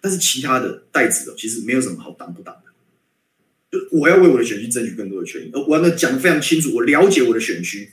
[0.02, 2.70] 但是其他的代职的其实没有什么好挡不挡的。
[3.70, 7.92] 就我要为我的选区争取更多的权益，而我要讲得非常清楚，我了解我的选区，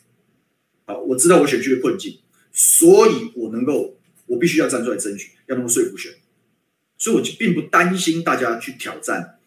[0.85, 2.19] 好，我知道我选区的困境。
[2.51, 6.11] 所以，我能够，我必须要站出来争取，要能够说服选，
[6.97, 9.39] 所以我就并不担心大家去挑战，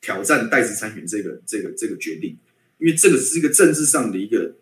[0.00, 2.38] 挑战代职参选这个这个这个决定，
[2.78, 4.54] 因为这个是一个政治上的一个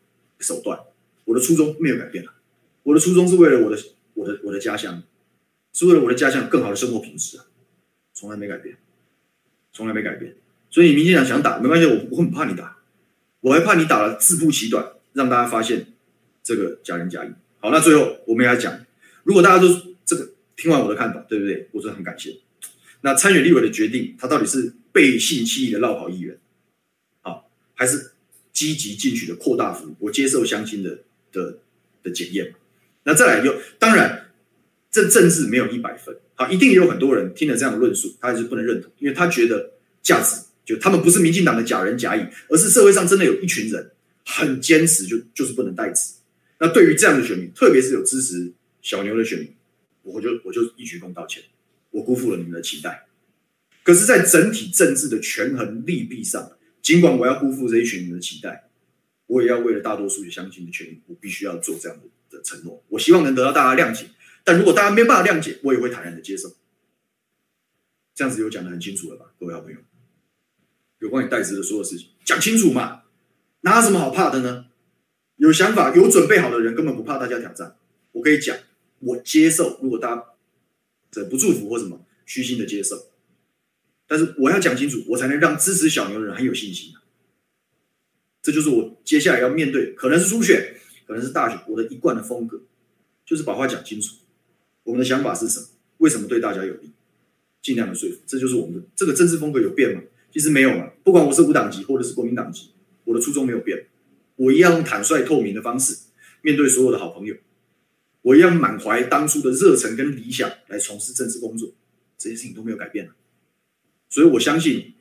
[0.42, 0.78] 手段。
[1.24, 2.34] 我的初衷没有改变了，
[2.82, 3.80] 我的初衷是为了我的
[4.14, 5.02] 我的我的家乡，
[5.72, 7.46] 是为了我的家乡更好的生活品质啊，
[8.12, 8.76] 从来没改变，
[9.72, 10.36] 从来没改变。
[10.68, 12.78] 所以，你民进党想打没关系，我我很怕你打，
[13.40, 15.86] 我还怕你打了自曝其短，让大家发现。
[16.44, 17.28] 这个假仁假义。
[17.60, 18.84] 好，那最后我们也来讲，
[19.22, 19.68] 如果大家都
[20.04, 21.68] 这个听完我的看法，对不对？
[21.70, 22.36] 我真的很感谢。
[23.02, 26.36] 那参选立委的决定，他到底是背信弃义的落跑议员，
[27.20, 28.10] 好，还是
[28.52, 29.96] 积极进取的扩大服务？
[29.98, 30.98] 我接受相亲的
[31.32, 31.58] 的
[32.02, 32.54] 的检验。
[33.04, 34.30] 那再来有，当然
[34.90, 39.72] 这政治没有一百分，好，一定也有很多人听了这样的论述，他还是不能认同，因为他觉得
[40.02, 43.90] 价值就他们不是民进党的假仁假义，而是社会上真的有一群人
[44.24, 46.12] 很坚持就，就是不能代职。
[46.58, 49.48] 那对于这样的选民，特别是有支持小牛的选民，
[50.02, 51.42] 我就我就一鞠躬道歉。
[51.90, 53.06] 我辜负了你们的期待，
[53.82, 56.52] 可是，在整体政治的权衡利弊上，
[56.82, 58.68] 尽管我要辜负这一群人的期待，
[59.26, 62.84] 我也要为了大多数的乡亲的权益，我必须要做这样的的承诺。
[62.88, 64.06] 我希望能得到大家谅解，
[64.44, 66.52] 但如果大家没办法谅解，我也会坦然的接受。
[68.14, 69.78] 这样子有讲的很清楚了吧，各位好朋友？
[70.98, 73.04] 有关于代职的所有事情，讲清楚嘛，
[73.62, 74.66] 哪有什么好怕的呢？
[75.36, 77.76] 有想法、有准备好的人，根本不怕大家挑战。
[78.12, 78.56] 我可以讲，
[78.98, 79.80] 我接受。
[79.82, 80.24] 如果大家
[81.10, 83.11] 这不祝福或什么，虚心的接受，
[84.12, 86.92] 但是我要讲清楚，我才能让支持小牛的人很有信心。
[88.42, 90.74] 这就是我接下来要面对，可能是初选，
[91.06, 92.60] 可能是大选，我的一贯的风格，
[93.24, 94.16] 就是把话讲清楚。
[94.82, 95.66] 我们的想法是什么？
[95.96, 96.90] 为什么对大家有利？
[97.62, 100.02] 尽量的说服，这就是我们的这个政治风格有变吗？
[100.30, 100.90] 其实没有嘛。
[101.02, 102.72] 不管我是无党籍或者是国民党籍，
[103.04, 103.86] 我的初衷没有变，
[104.36, 105.96] 我一样用坦率透明的方式
[106.42, 107.34] 面对所有的好朋友。
[108.20, 111.72] 我一样满怀当初的热忱跟理想来从事政治工作，
[112.18, 113.08] 这些事情都没有改变，
[114.12, 114.92] 所以我相信，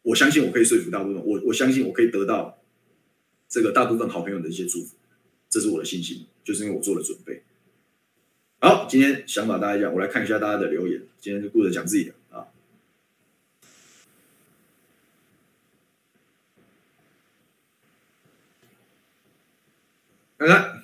[0.00, 2.58] 我相信我可以说服大部分，我我相信我可以得到
[3.50, 4.96] 这个大部分好朋友的一些祝福，
[5.50, 7.42] 这是我的信心，就是因为我做了准备。
[8.58, 11.02] 好，今天想法大家讲，我来看一下大家的留言。
[11.20, 12.48] 今天就顾着讲自己的啊，
[20.38, 20.82] 看看。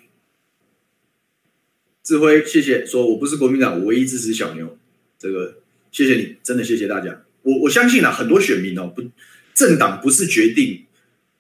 [2.03, 2.85] 志辉，谢谢。
[2.85, 4.79] 说我不是国民党，我唯一支持小牛。
[5.19, 7.26] 这个，谢谢你，真的谢谢大家。
[7.47, 9.03] 我我相信啊，很多选民哦，不，
[9.55, 10.85] 政党不是决定，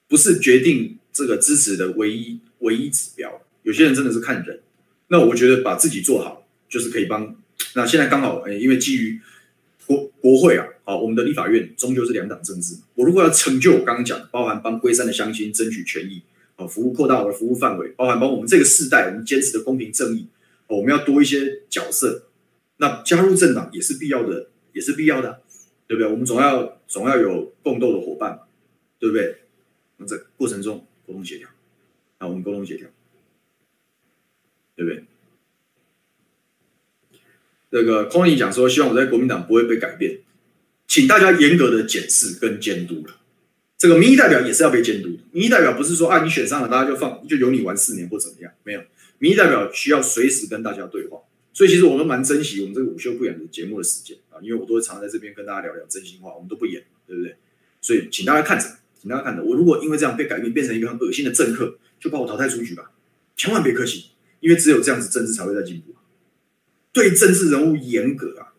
[0.07, 3.43] 不是决定这个支持的唯一唯一指标。
[3.65, 4.61] 有些人真的是看人。
[5.09, 7.37] 那我觉得把自己做好，就是可以帮。
[7.75, 9.21] 那现在刚好，因为基于
[9.85, 12.77] 国国会啊，好，我们的立法院终究是两党政治。
[12.95, 16.23] 我如果要成就我刚刚讲，包含帮龟山的乡亲争取权益，
[16.55, 20.29] 啊，服务扩大我的服务范围，包含帮我们这个世代，我们坚持的公平正义。
[20.69, 22.25] 我们要多一些角色，
[22.79, 25.43] 那加入政党也是必要的，也是必要的，
[25.87, 26.11] 对不对？
[26.11, 28.41] 我们总要总要有共斗的伙伴，
[28.99, 29.43] 对不对？
[29.99, 31.49] 那这过程中沟通协调，
[32.19, 32.89] 啊，我们沟通协调，
[34.75, 35.05] 对不对？
[37.71, 40.21] 这个 c o n y 讲说，希望我在国民党不会被改变，
[40.87, 43.17] 请大家严格的检视跟监督了。
[43.79, 48.83] 这个民意代表也是要被监督的，民意代表不是说啊，你选上了，大家就放就由你玩四年或怎么样，没有。
[49.19, 51.21] 民意代表需要随时跟大家对话，
[51.57, 57.35] 所以其实我们蛮珍惜我们这个午休不演的节目的时间啊，因为我都会常在这边跟大家聊聊真心话，我们都不演，对不对？
[57.81, 58.67] 所以请大家看着，
[59.01, 62.93] 请大家看着，我如果因为这样被改变，变成一个很恶心的政客，就把我淘汰出局吧，
[63.39, 65.95] 千万别客气，因为只有这样子，政治才会在进步。
[66.93, 68.53] 对政治人物严格啊，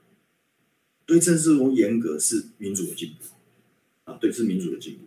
[1.06, 5.07] 对政治人物严格是民主的进步啊，对，是民主的进步。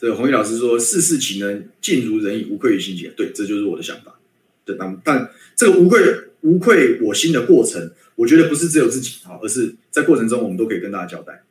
[0.00, 4.18] 这个弘毅老师说：“事事岂能尽如人意，无愧于心节。”对，这就是我的想法。
[4.64, 6.00] 对，但但这个无愧
[6.40, 11.44] 无愧我心的过程，我觉得不是只有自己啊，而是在过程中我们都可以跟大家交代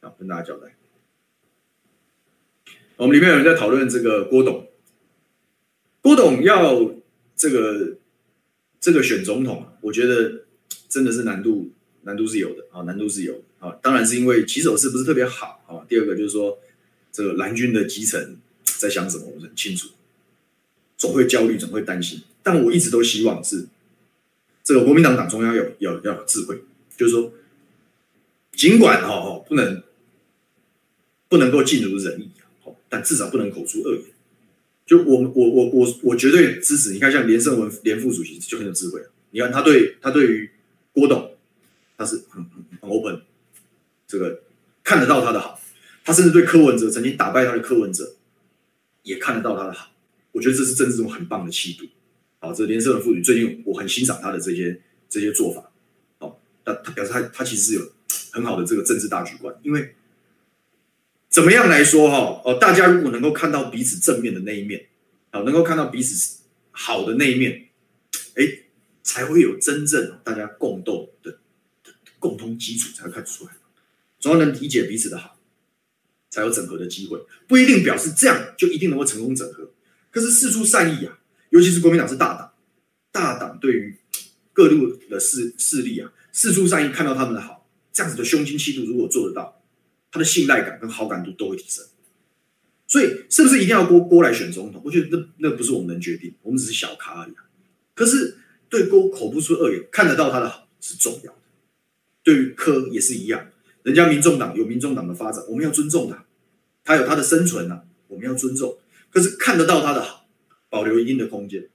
[0.00, 0.74] 啊，跟大家交代。
[2.96, 4.66] 我们里面有人在讨论这个郭董，
[6.00, 6.92] 郭董要
[7.36, 7.98] 这个
[8.80, 10.42] 这个选总统，我觉得
[10.88, 11.70] 真的是难度
[12.02, 13.78] 难度是有的啊，难度是有的啊。
[13.80, 15.86] 当然是因为起手式不是特别好啊。
[15.88, 16.58] 第二个就是说。
[17.12, 19.90] 这个蓝军的基层在想什么，我很清楚，
[20.96, 22.22] 总会焦虑，总会担心。
[22.42, 23.66] 但我一直都希望是
[24.64, 26.64] 这个国民党党中央要有要要有智慧，
[26.96, 27.32] 就是说，
[28.52, 29.82] 尽管哈哈不能
[31.28, 32.30] 不能够尽如人意，
[32.88, 34.04] 但至少不能口出恶言。
[34.84, 36.92] 就我我我我我绝对支持。
[36.92, 39.00] 你看，像连胜文连副主席就很有智慧。
[39.30, 40.50] 你看他对他对于
[40.92, 41.34] 郭董，
[41.96, 43.22] 他是很很很 open，
[44.08, 44.42] 这个
[44.82, 45.60] 看得到他的好。
[46.04, 48.16] 他甚至对柯文哲曾经打败他的柯文哲，
[49.02, 49.90] 也看得到他的好。
[50.32, 51.86] 我觉得这是政治中很棒的气度。
[52.40, 55.70] 好，这连胜文妇女最近我很欣赏他的这些这些做法。
[56.18, 57.92] 好，他他表示他他其实是有
[58.32, 59.54] 很好的这个政治大局观。
[59.62, 59.94] 因为
[61.28, 64.88] 怎么样来说哈哦，大家如果能够看到彼此正面的那一面，
[65.30, 66.40] 啊，能够看到彼此
[66.72, 67.68] 好的那一面，
[68.34, 68.44] 哎，
[69.02, 71.30] 才会有真正大家共斗的，
[71.84, 73.52] 的共同基础才会看出来，
[74.18, 75.38] 总要能理解彼此的好。
[76.32, 79.70] 才有整合的机会，不一定表示这样就一定能够成功整合。
[80.10, 81.18] 可是释出善意啊，
[81.50, 82.52] 尤其是国民党是大党，
[83.12, 83.94] 大党对于
[84.54, 89.62] 各路的势势力啊，释出善意，看到他们的好，这样子的胸襟气度，如果做得到，
[90.10, 91.84] 他的信赖感跟好感度都会提升。
[92.88, 94.80] 所以，是不是一定要郭郭来选总统？
[94.86, 97.32] 我觉得那那不是我们能决定，我们只是小咖而已。
[97.94, 98.38] 可是
[98.70, 101.38] 对郭口不出恶言，看得到他的好是重要的。
[102.22, 103.50] 对于柯也是一样。
[103.82, 106.24] 人家民众党有民众党的发展，我们要尊重他，
[106.84, 108.78] 他有他的生存啊，我们要尊重。
[109.10, 110.26] 可是看得到他的好，
[110.68, 111.68] 保留一定的空间，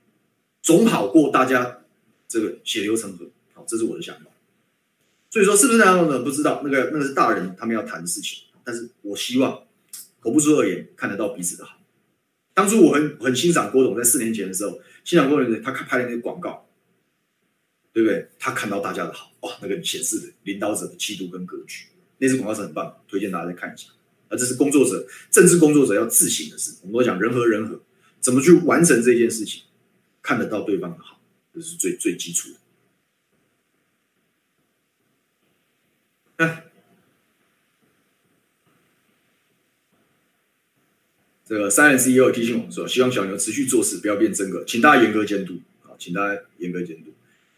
[0.61, 1.81] 总好过大家
[2.27, 3.29] 这个血流成河。
[3.53, 4.25] 好，这是我的想法。
[5.29, 6.19] 所以说，是不是那样呢？
[6.19, 8.43] 不知道，那个那个是大人他们要谈的事情。
[8.63, 9.63] 但是我希望
[10.19, 11.77] 口不出恶言，看得到彼此的好。
[12.53, 16.63] 当初我很很欣赏郭董，在四年前的时候，欣赏郭董，他拍的那个广告。
[17.93, 18.27] 对不对？
[18.37, 21.87] 他看到大家的好，哇，那个显示的领导者的气度跟格局，
[22.17, 23.89] 那支广告是很棒，推荐大家再看一下。
[24.29, 26.75] 啊这是工作者、政治工作者要自省的事。
[26.81, 27.81] 我们都讲人和人和，
[28.19, 29.63] 怎么去完成这件事情？
[30.21, 31.21] 看得到对方的好，
[31.53, 32.55] 这是最最基础的。
[36.45, 36.65] 哎，
[41.45, 47.13] 这个三 S E O 提醒我们说，希望小牛持续做事，不要变真格，请大家严格监督啊，请大家严格监督。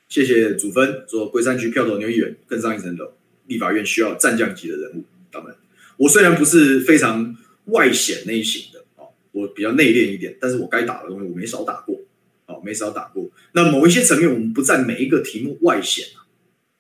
[0.08, 3.14] 谢谢祖芬说，龟山区票投牛议员更上一层楼，
[3.50, 5.04] 立法院需要战将级的人物。
[5.30, 5.54] 当然，
[5.98, 7.36] 我虽然不是非常
[7.66, 12.00] 外显那一型的啊，我比较内敛一点，但是我该打的东西我没少打过，
[12.46, 13.30] 啊，没少打过。
[13.52, 16.24] 那某一些层面，我们不在每一个题目外显啊，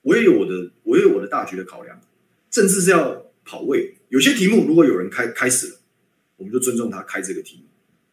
[0.03, 1.99] 我也有我的，我也有我的大局的考量，
[2.49, 3.95] 政治是要跑位。
[4.09, 5.76] 有些题目如果有人开开始了，
[6.38, 7.63] 我们就尊重他开这个题目，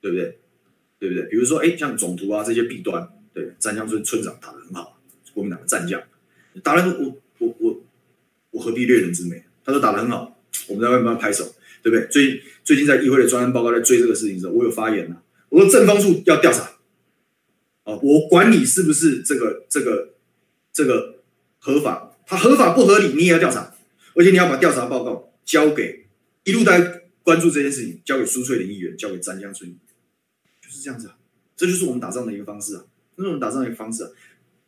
[0.01, 0.39] 对不对？
[0.99, 1.25] 对不对？
[1.29, 4.99] 比如说，哎，像总图啊这些弊端，对，詹江村村长打得很好。
[5.35, 6.03] 国民党的战将，
[6.63, 7.85] 打了我我我
[8.57, 9.45] 我何必掠人之美？
[9.63, 11.45] 他说打得很好，我们在外面拍手，
[11.83, 12.07] 对不对？
[12.09, 15.23] 最最近在议会的专案报告在追这个事情的时候，我有发言了。
[15.51, 16.63] 我说正方处要调查，
[17.85, 20.15] 啊，我管你是不是这个这个
[20.73, 21.17] 这个
[21.59, 23.75] 合法，他合法不合理，你也要调查，
[24.15, 26.07] 而且你要把调查报告交给
[26.45, 29.81] 一路在关注这件事情，交给苏翠玲议员，交给詹江村议员，
[30.63, 31.19] 就是这样子啊，
[31.55, 32.85] 这就是我们打仗的一个方式啊，
[33.19, 34.11] 这是我们打仗的一个方式啊。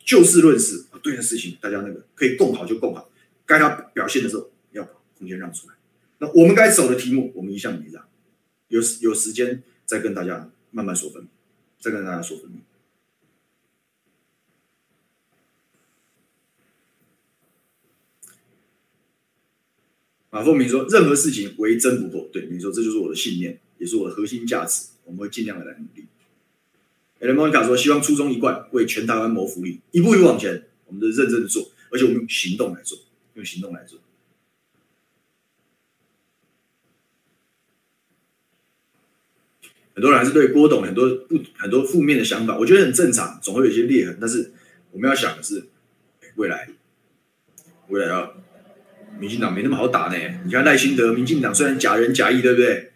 [0.05, 3.11] 就事论事啊，对的事情大家那个可以共好就共好，
[3.49, 5.73] 该他表现的时候要把空间让出来。
[6.19, 8.07] 那我们该走的题目，我们一向没让。
[8.67, 11.31] 有有时间再跟大家慢慢说分明，
[11.79, 12.61] 再跟大家说分明。
[20.29, 24.89] 马凤明说：“任何事情唯真不破。”对，你说这就是我的信念，也是我的核心价值。
[25.05, 26.05] 我们会尽量的来努力。
[27.19, 30.67] 艾伦莫妮卡说：“希望初衷一贯，为全台湾谋福利，一步一步往前。
[30.85, 32.97] 我们都认真的做，而且我们用行动来做，
[33.39, 33.99] 用行动来做。
[39.95, 44.17] 很多人还是对郭董很多不很多负面的想法，我觉得很正常，总会有一些裂痕。
[44.19, 44.51] 但是
[44.91, 45.67] 我们要想的是，
[46.35, 46.69] 未来
[47.87, 48.35] 未来要
[49.19, 50.15] 民进党没那么好打呢。
[50.45, 52.91] 你看赖清德，民进党虽然假仁假义，对不对？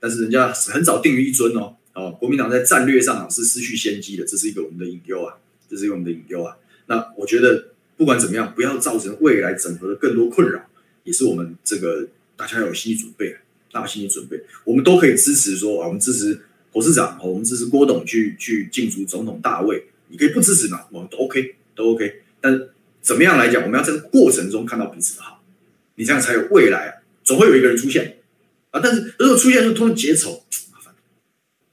[0.00, 6.58] 但是人家很早定于一尊哦。”哦，国民党在战略上是失去先机的，这是一个我们的隐忧啊，这是一个我们的隐忧啊。
[6.86, 10.60] 那我觉得不管怎么样，不要造成未来整合的更多困扰，
[11.04, 13.36] 也是我们这个大家要有心理准备，
[13.72, 14.40] 大家心理准备。
[14.64, 16.40] 我们都可以支持说啊，我们支持
[16.72, 19.86] 侯市长，我们支持郭董去去竞逐总统大位。
[20.08, 22.22] 你可以不支持嘛，我们都 OK，都 OK。
[22.40, 22.68] 但
[23.00, 25.42] 怎么样来讲，我们要在过程中看到彼此的好，
[25.94, 27.02] 你这样才有未来。
[27.24, 28.18] 总会有一个人出现
[28.70, 30.44] 啊，但是如果出现是通结仇。
[30.72, 30.94] 麻烦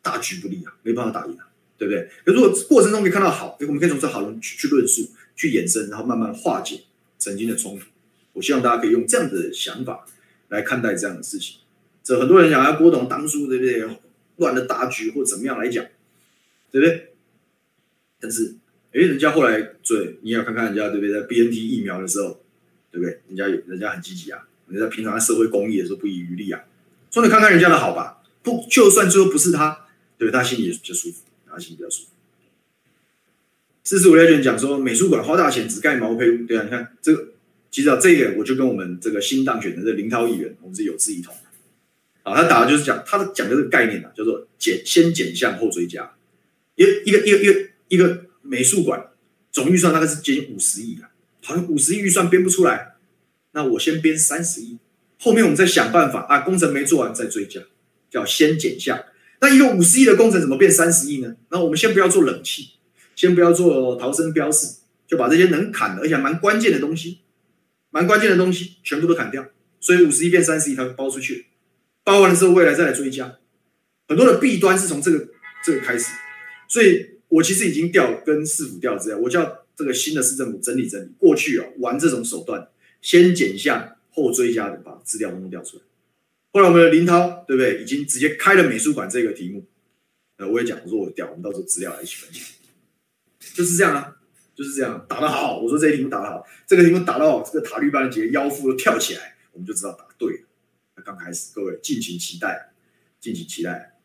[0.01, 1.45] 大局不利啊，没办法打赢啊，
[1.78, 2.09] 对不对？
[2.24, 5.09] 如果过程中可以看到好，我们可以从这好人去去论述、
[5.42, 6.82] 去衍生，然后慢慢化解
[7.18, 7.88] 曾经的冲突。
[8.34, 10.06] 我希望大家可以用这样的想法
[10.50, 11.58] 来看待这样的事情。
[12.04, 13.98] 这很多人想要郭董当初对不对？
[14.38, 15.84] 乱了大局或怎么样来讲，
[16.72, 17.14] 对不对？
[18.20, 18.56] 但是，
[18.92, 21.12] 哎，人家后来对，你也要看看人家对不对？
[21.12, 22.39] 在 BNT 疫苗的时候，
[22.92, 23.20] 对不对？
[23.28, 26.64] 人家人家很积极啊，人家平常在社会公益的时候不遗余力啊。
[27.10, 29.88] 说你看看人家的好吧，不，就算最后不是他。
[30.18, 32.10] 对，他心里也比较舒服，他心里比较舒服。
[33.84, 37.30] 四十五来卷讲说，美术馆花大钱只盖毛坯屋，对啊，你看这个，
[37.72, 41.34] 其实啊，这一点我就跟我们这个新当选的这林涛议员，我们是有志一同。
[42.24, 46.12] 啊，他打的就是讲，他的讲的这个概念啊，叫做减先减项后追加。
[46.76, 49.08] 一一个一个一个一个美术馆
[49.52, 51.10] 总预算大概是接近五十亿啊，
[51.44, 52.94] 好像五十亿预算编不出来，
[53.54, 54.78] 那我先编三十亿，
[55.20, 57.60] 后面我们再想办法啊，工程没做完再追加，
[58.12, 59.04] 叫先减项。
[59.40, 61.36] 那一个五十亿的工程怎么变三十亿呢？
[61.50, 62.74] 那我们先不要做冷气，
[63.22, 67.19] 先不要做逃生标示，就把这些能砍的，而且还蛮关键的东西，
[67.91, 69.47] 蛮关键的东西全部都砍掉。
[69.80, 71.45] 所以五十一变三十一，它包出去。
[72.03, 73.38] 包完了之后，未来再来追加，
[74.07, 75.28] 很多的弊端是从这个
[75.63, 76.11] 这个开始，
[76.67, 82.69] 所以我其实已经调跟市府调资料，我叫这个新的市政府整理整理过去啊玩这种手段，
[83.03, 85.84] 先减项后追加的把资料都调出来。
[86.51, 89.63] 后来我们的林涛对不对，已经直接开了美术馆这个题目，
[90.38, 92.43] 呃，我也讲我说我调，我们到时候资料来一起分享，
[93.42, 94.16] 就是这样啊，
[94.56, 100.48] 就是这样打得好，我说这些题目打得好，这个题目打到，这个塔绿班的几个妖妇都跳起来，我们就知道打对了。
[100.96, 102.72] 那刚开始，各位敬请期待，
[103.20, 103.98] 敬请期待。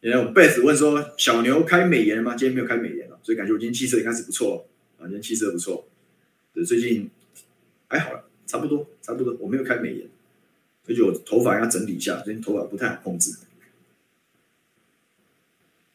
[0.00, 4.66] 然后贝斯问说：“小牛开美颜了吗？”今天没有开美颜了，所以感觉我今天气色应该是不错
[4.98, 5.88] 啊，今天气色不错。
[6.52, 7.08] 对最近
[7.88, 9.34] 还好了，差不多，差不多。
[9.40, 10.06] 我没有开美颜，
[10.86, 13.34] 而且我头发要整理一下，最近头发不太好控制。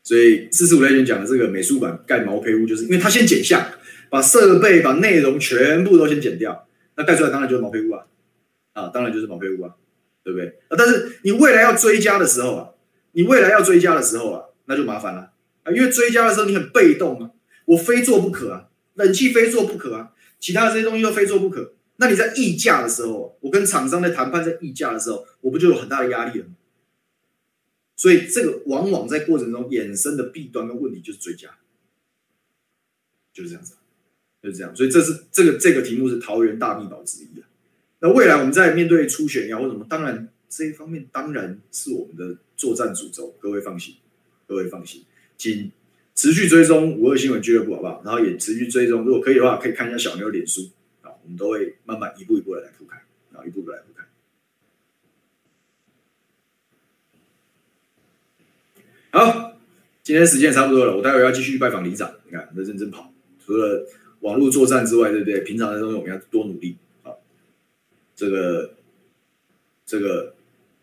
[0.10, 3.64] 所以四十五类讲的这个美术馆盖毛坯屋，就是因为他先减项，
[4.10, 8.06] 把设备、把内容全部都先减掉，那盖出来当然就是毛坯屋啊。
[8.74, 9.76] 啊，当然就是毛坯屋啊，
[10.24, 10.48] 对不对？
[10.68, 12.70] 啊，但是你未来要追加的时候啊，
[13.12, 15.30] 你未来要追加的时候啊，那就麻烦了
[15.62, 17.30] 啊，因为追加的时候你很被动啊，
[17.66, 21.74] 我非做不可啊，冷气非做不可啊，其他的这些东西都非做不可。
[21.98, 26.54] 那你在议价的时候，我跟厂商在谈判在议价的时候，我不就有很大的压力了吗？
[28.00, 31.50] 所以这个往往在过程中衍生的弊端跟问题就是追加，
[33.34, 33.76] 就是这样子，
[34.42, 34.74] 就是这样。
[34.74, 37.44] 所以这是这个这个题目是桃园大秘宝之一啊。
[38.00, 43.96] 那未来我们在面对初选呀或什么，当然这一方面当然是我们的作战主轴，各位放心，
[44.48, 45.04] 各位放心，
[45.38, 45.70] 请
[46.16, 48.02] 持续追踪五二新闻俱乐部好不好？
[48.06, 50.70] 然后也持续追踪，如果可以的话，可以看一下小牛脸书。
[51.02, 52.96] 啊，我们都会慢慢一步一步的来铺开，
[53.34, 54.06] 啊，一步一步来铺开。
[59.12, 59.58] 好，
[60.04, 63.12] 今天时间差不多了，我待会要继续拜访里长，你看在认真跑，
[63.44, 63.88] 除了
[64.20, 65.40] 网络作战之外，对不对？
[65.40, 67.12] 平常的东西我们要多努力啊。
[68.16, 68.76] 这个
[69.84, 70.36] 这个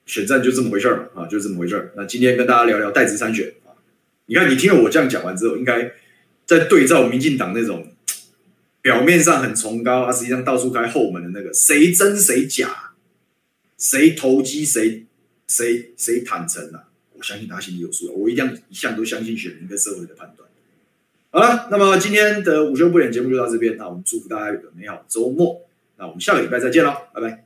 [0.07, 1.93] 选战就这么回事儿嘛，啊，就这么回事儿。
[1.97, 3.71] 那今天跟大家聊聊代职参选啊，
[4.27, 5.93] 你看你听了我这样讲完之后，应该
[6.45, 7.93] 在对照民进党那种
[8.83, 12.93] 表面上很崇高啊，实际上到处开后门的那个谁真谁假，
[13.79, 15.07] 谁投机谁
[15.47, 16.86] 谁谁坦诚啊，
[17.17, 20.49] 我相信他心里有数了，我一定一向都相信选民跟社会的判断。
[21.31, 25.63] 好了，那么今天的午休不演节目就到这边，那我们祝福大家有个美好的周末。
[25.99, 27.46] 那我们下个礼拜再见喽，拜拜。